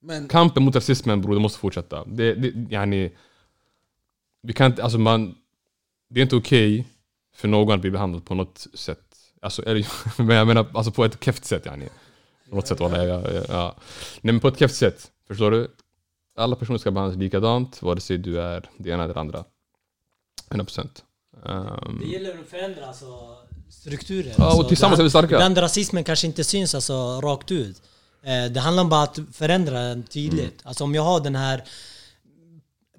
[0.02, 2.04] Men kampen mot rasismen bror, det måste fortsätta.
[2.04, 3.10] Det, det, yani,
[4.42, 5.34] vi kan inte, alltså man,
[6.08, 6.86] det är inte okej
[7.34, 9.16] för någon att bli behandlad på något sätt.
[9.42, 9.86] Alltså, eller,
[10.22, 11.88] men jag menar alltså på ett keft sätt yani.
[12.48, 13.76] På något sätt, ja, ja, ja.
[14.20, 15.10] Nej men på ett keft sätt.
[15.28, 15.68] Förstår du?
[16.36, 19.44] Alla personer ska behandlas likadant, vare sig du är det ena eller det andra.
[20.50, 20.88] 100%.
[21.42, 23.36] Um, Det gäller att förändra alltså,
[23.68, 24.34] strukturer.
[24.38, 25.34] Ja, och alltså, tillsammans är vi starka.
[25.34, 27.82] Ibland rasismen kanske inte syns alltså, rakt ut.
[28.22, 30.40] Eh, det handlar om bara att förändra den tydligt.
[30.40, 30.62] Mm.
[30.62, 31.64] Alltså om jag har den här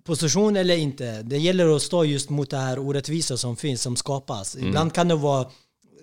[0.03, 1.21] position eller inte.
[1.21, 4.55] Det gäller att stå just mot det här orättvisa som finns, som skapas.
[4.55, 4.67] Mm.
[4.67, 5.47] Ibland kan det vara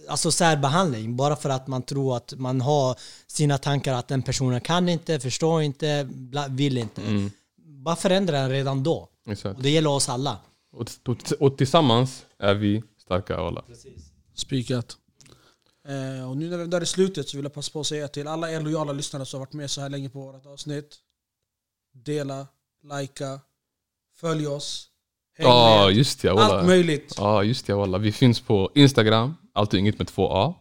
[0.09, 2.97] alltså särbehandling bara för att man tror att man har
[3.27, 6.09] sina tankar att den personen kan inte, förstår inte,
[6.51, 7.03] vill inte.
[7.03, 7.31] Mm.
[7.57, 9.09] Bara förändra den redan då.
[9.27, 9.57] exakt.
[9.57, 10.39] Och det gäller oss alla.
[10.73, 13.65] Och, och, och tillsammans är vi starka alla.
[14.35, 14.97] Spikat.
[15.89, 17.87] Eh, och nu när vi är där i slutet så vill jag passa på att
[17.87, 20.47] säga till alla er lojala lyssnare som har varit med så här länge på vårt
[20.47, 20.97] avsnitt.
[21.93, 22.47] Dela,
[22.83, 23.41] likea,
[24.21, 24.89] följ oss.
[25.39, 25.97] Ja, med.
[25.97, 26.41] just ja.
[26.41, 27.15] Allt möjligt.
[27.17, 27.99] Ja, just ja.
[27.99, 30.55] Vi finns på Instagram, allt och inget med två A.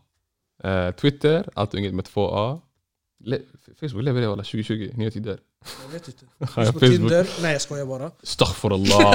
[0.64, 2.62] Eh, Twitter, allt och inget med två A.
[3.20, 3.40] Le
[3.80, 5.40] Facebook levererar alla 2020, nya tider.
[5.84, 6.26] Jag vet inte.
[6.48, 6.80] Facebook.
[6.80, 7.30] Tinder.
[7.42, 8.12] Nej jag skojar bara.
[8.24, 9.08] Astaghfirullah.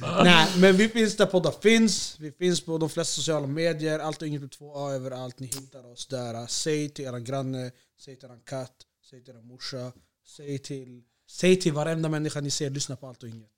[0.24, 2.16] Nej men vi finns där poddar finns.
[2.20, 3.98] Vi finns på de flesta sociala medier.
[3.98, 5.38] Allt och inget med två A överallt.
[5.38, 6.46] Ni hittar oss där.
[6.46, 8.76] Säg till eran granne, säg till eran katt,
[9.10, 9.92] säg till eran morsa.
[10.26, 13.50] Säg till, säg till varenda människa ni ser, lyssna på allt och inget.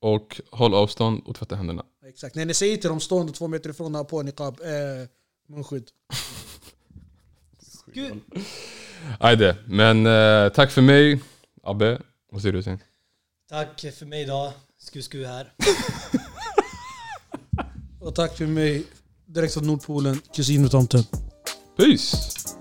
[0.00, 1.84] Och håll avstånd och tvätta händerna.
[2.06, 2.34] Exakt.
[2.34, 5.08] När ni säger till dem stående två meter ifrån ha på niqab, eh,
[5.48, 5.90] munskydd.
[9.18, 11.20] Ajde, men eh, tack för mig.
[11.62, 12.00] Abbe,
[12.32, 12.78] vad säger du sen?
[13.48, 14.52] Tack för mig idag.
[14.78, 15.52] Sku sku här.
[18.00, 18.86] Och tack för mig,
[19.26, 21.04] direkt från Nordpolen, kusin med tomten.
[21.76, 22.59] Peace!